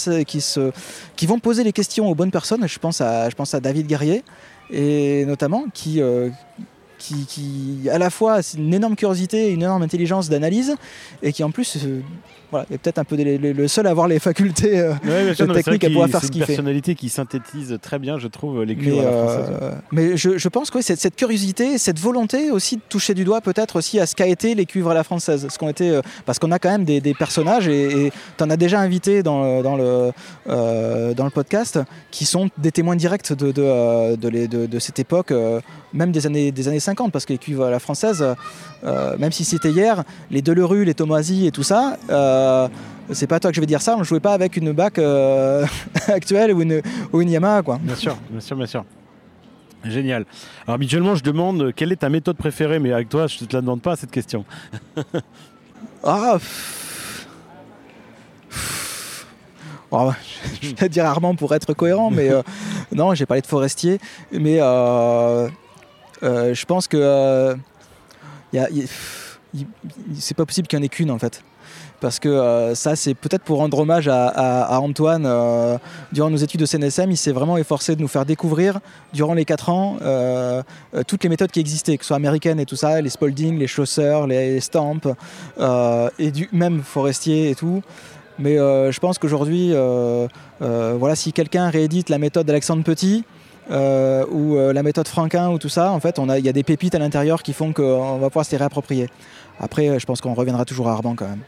[1.27, 2.67] vont poser les questions aux bonnes personnes.
[2.69, 4.25] Je pense à, David Guerrier,
[4.71, 6.29] et notamment, qui, euh,
[6.99, 10.75] qui, à la fois une énorme curiosité, une énorme intelligence d'analyse,
[11.23, 11.79] et qui en plus
[12.51, 16.09] voilà, est peut-être un peu le seul à avoir les facultés euh, techniques à pouvoir
[16.09, 16.47] faire ce qu'il fait.
[16.47, 20.49] C'est une personnalité qui synthétise très bien, je trouve, les cuivres euh, Mais je, je,
[20.49, 24.07] pense que cette, cette, curiosité, cette volonté aussi de toucher du doigt peut-être aussi à
[24.07, 25.47] ce qu'a été les cuivres à la française.
[25.51, 28.51] Ce qu'on été, euh, parce qu'on a quand même des, des personnages, et tu en
[28.51, 30.13] as déjà invité dans, dans, le,
[30.47, 31.79] dans le podcast,
[32.11, 35.33] qui sont des témoins directs de, de, de, de cette époque,
[35.93, 38.25] même des années, des années 50, parce que les cuivres à la française,
[38.83, 42.38] même si c'était hier, les Delerue, les Tomasi et tout ça, euh,
[43.13, 44.99] c'est pas toi que je vais dire ça, on ne jouait pas avec une bac
[44.99, 45.65] euh,
[46.09, 46.83] actuelle ou une,
[47.13, 47.63] ou une Yamaha.
[47.63, 47.79] Quoi.
[47.81, 48.85] Bien sûr, bien sûr, bien sûr.
[49.85, 50.27] Génial.
[50.67, 53.57] Alors habituellement, je demande quelle est ta méthode préférée, mais avec toi, je ne te
[53.57, 54.45] la demande pas cette question.
[56.05, 56.39] ah.
[59.91, 60.13] Oh,
[60.61, 62.43] je vais dire rarement pour être cohérent, mais euh,
[62.93, 63.99] non, j'ai parlé de forestier,
[64.33, 67.57] mais je pense que
[70.19, 71.43] c'est pas possible qu'il n'y en ait qu'une en fait
[72.01, 75.77] parce que euh, ça c'est peut-être pour rendre hommage à, Antoine euh,
[76.13, 78.81] durant nos études de CNSM il s'est vraiment efforcé de nous faire découvrir
[79.13, 80.63] durant les 4 ans euh,
[81.07, 83.67] toutes les méthodes qui existaient que ce soit américaines et tout ça les Spalding, les
[83.67, 85.01] Chaucer, les Stamp
[86.19, 87.83] et du même Forestier et tout
[88.39, 89.73] mais je pense qu'aujourd'hui
[90.61, 93.25] voilà si quelqu'un réédite la méthode d'Alexandre Petit
[93.71, 96.99] ou la méthode Franquin ou tout ça, en fait, il y a des pépites à
[96.99, 99.09] l'intérieur qui font qu'on va pouvoir se les réapproprier.
[99.61, 101.43] Après, je pense qu'on reviendra toujours à Arban quand même.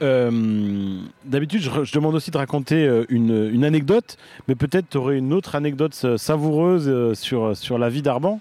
[0.00, 4.16] Euh, d'habitude, je, demande aussi de raconter euh, une, anecdote,
[4.46, 8.40] mais peut-être tu aurais une autre anecdote euh, savoureuse sur, sur la vie d'Arban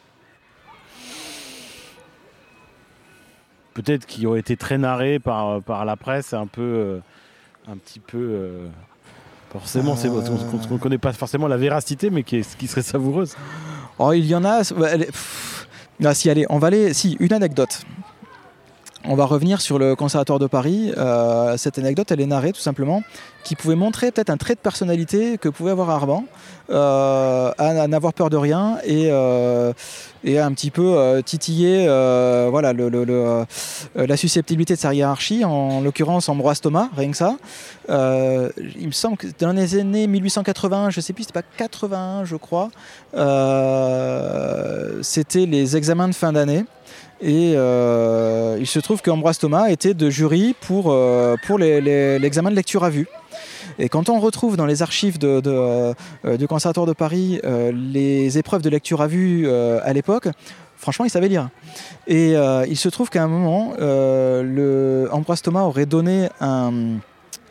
[3.73, 6.99] Peut-être qui aurait été très narrée par, par la presse, un peu,
[7.67, 8.61] un petit peu.
[9.51, 13.35] forcément, c'est, on ne connaît pas forcément la véracité, mais qui, qui serait savoureuse.
[13.99, 14.63] Oh, il y en a
[16.03, 16.91] Ah, si, allez, on va aller.
[16.95, 17.81] Si, une anecdote.
[19.09, 20.91] On va revenir sur le Conservatoire de Paris.
[20.97, 23.03] Euh, cette anecdote, elle est narrée tout simplement,
[23.45, 26.25] qui pouvait montrer peut-être un trait de personnalité que pouvait avoir Arban,
[26.69, 29.71] euh, à, n'avoir peur de rien et, euh,
[30.25, 31.85] et un petit peu titiller
[32.51, 37.37] voilà, la susceptibilité de sa hiérarchie, en l'occurrence Ambroise Thomas, rien que ça.
[37.87, 42.35] Il me semble que dans les années 1880, je sais plus, c'était pas 81, je
[42.35, 42.71] crois,
[45.01, 46.65] c'était les examens de fin d'année.
[47.21, 52.55] Et euh, il se trouve qu'Ambroise Thomas était de jury pour, euh, pour l'examen de
[52.55, 53.07] lecture à vue.
[53.79, 55.93] Et quand on retrouve dans les archives de, euh,
[56.37, 60.29] du Conservatoire de Paris les épreuves de lecture à vue à l'époque,
[60.77, 61.49] franchement, il savait lire.
[62.07, 63.73] Et il se trouve qu'à un moment,
[65.11, 66.97] Ambroise Thomas aurait donné un,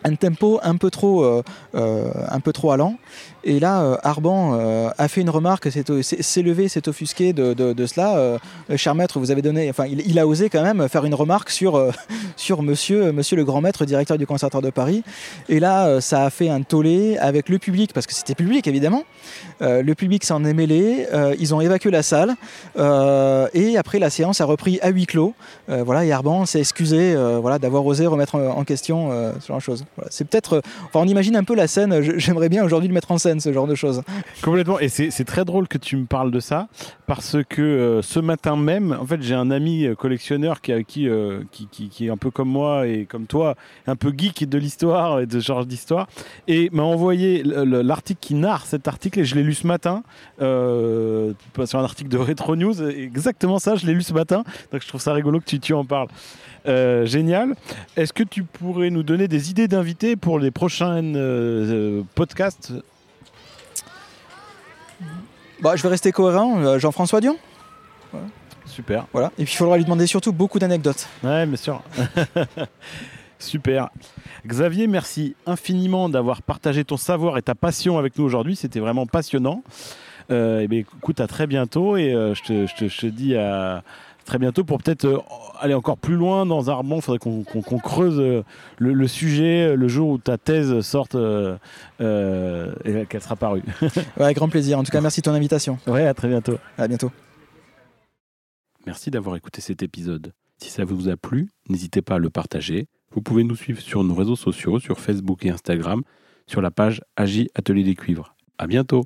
[0.06, 1.42] un tempo un peu trop, euh,
[1.74, 2.96] euh, un peu trop allant.
[3.44, 4.58] Et là, euh, Arban
[4.98, 8.38] a fait une remarque, s'est levé, s'est offusqué de, cela.
[8.74, 11.92] Cher maître, vous avez donné, enfin, il, a osé quand même faire une remarque sur,
[12.36, 15.04] sur monsieur, monsieur le grand maître, directeur du Conservatoire de Paris.
[15.48, 19.04] Et là, ça a fait un tollé avec le public, parce que c'était public évidemment.
[19.60, 21.06] Le public s'en est mêlé,
[21.38, 22.34] ils ont évacué la salle,
[22.76, 25.34] et après la séance a repris à huis clos.
[25.68, 29.62] Voilà, et Arban s'est excusé voilà, d'avoir osé remettre en, en question ce genre de
[29.62, 29.84] choses.
[30.10, 32.00] C'est peut-être, euh, enfin, on imagine un peu la scène.
[32.18, 34.02] J'aimerais bien aujourd'hui le mettre en scène, ce genre de choses.
[34.42, 34.78] Complètement.
[34.80, 36.68] Et c'est très drôle que tu me parles de ça
[37.06, 42.10] parce que euh, ce matin même, en fait, j'ai un ami euh, collectionneur qui, est
[42.10, 43.54] un peu comme moi et comme toi,
[43.86, 46.08] un peu geek de l'histoire et de genre d'histoire,
[46.48, 49.66] et m'a envoyé le- le- l'article qui narre cet article et je l'ai lu ce
[49.66, 50.02] matin
[50.38, 52.82] sur un article de Retro News.
[52.82, 54.44] Exactement ça, je l'ai lu ce matin.
[54.72, 56.08] Donc je trouve ça rigolo que tu en parles.
[56.68, 57.54] Euh, génial.
[57.96, 62.72] Est-ce que tu pourrais nous donner des idées d'invités pour les prochains euh, podcasts?
[65.60, 66.58] Bah, je vais rester cohérent.
[66.60, 67.36] euh, Jean-François Dion.
[68.66, 69.06] Super.
[69.12, 69.28] Voilà.
[69.38, 71.08] Et puis il faudra lui demander surtout beaucoup d'anecdotes.
[71.22, 71.82] Ouais, bien sûr.
[73.38, 73.90] Super.
[74.46, 78.56] Xavier, merci infiniment d'avoir partagé ton savoir et ta passion avec nous aujourd'hui.
[78.56, 79.62] C'était vraiment passionnant.
[80.30, 83.06] Euh, eh bien, écoute, à très bientôt et euh, je, te, je te- je te
[83.06, 83.82] dis à
[84.26, 85.18] très bientôt pour peut-être euh,
[85.60, 86.96] aller encore plus loin dans Armand.
[86.96, 88.42] Il faudrait qu'on creuse euh,
[88.78, 91.56] le, le sujet euh, le jour où ta thèse sorte euh,
[92.02, 93.62] euh, et qu'elle sera parue.
[94.18, 94.78] Ouais, avec grand plaisir.
[94.78, 95.78] En tout cas, merci de ton invitation.
[95.86, 96.58] ouais, à très bientôt.
[96.76, 97.10] À bientôt.
[98.86, 100.32] Merci d'avoir écouté cet épisode.
[100.58, 102.86] Si ça vous a plu, n'hésitez pas à le partager.
[103.12, 106.02] Vous pouvez nous suivre sur nos réseaux sociaux, sur Facebook et Instagram,
[106.46, 108.34] sur la page Agi Atelier des Cuivres.
[108.58, 109.04] À bientôt!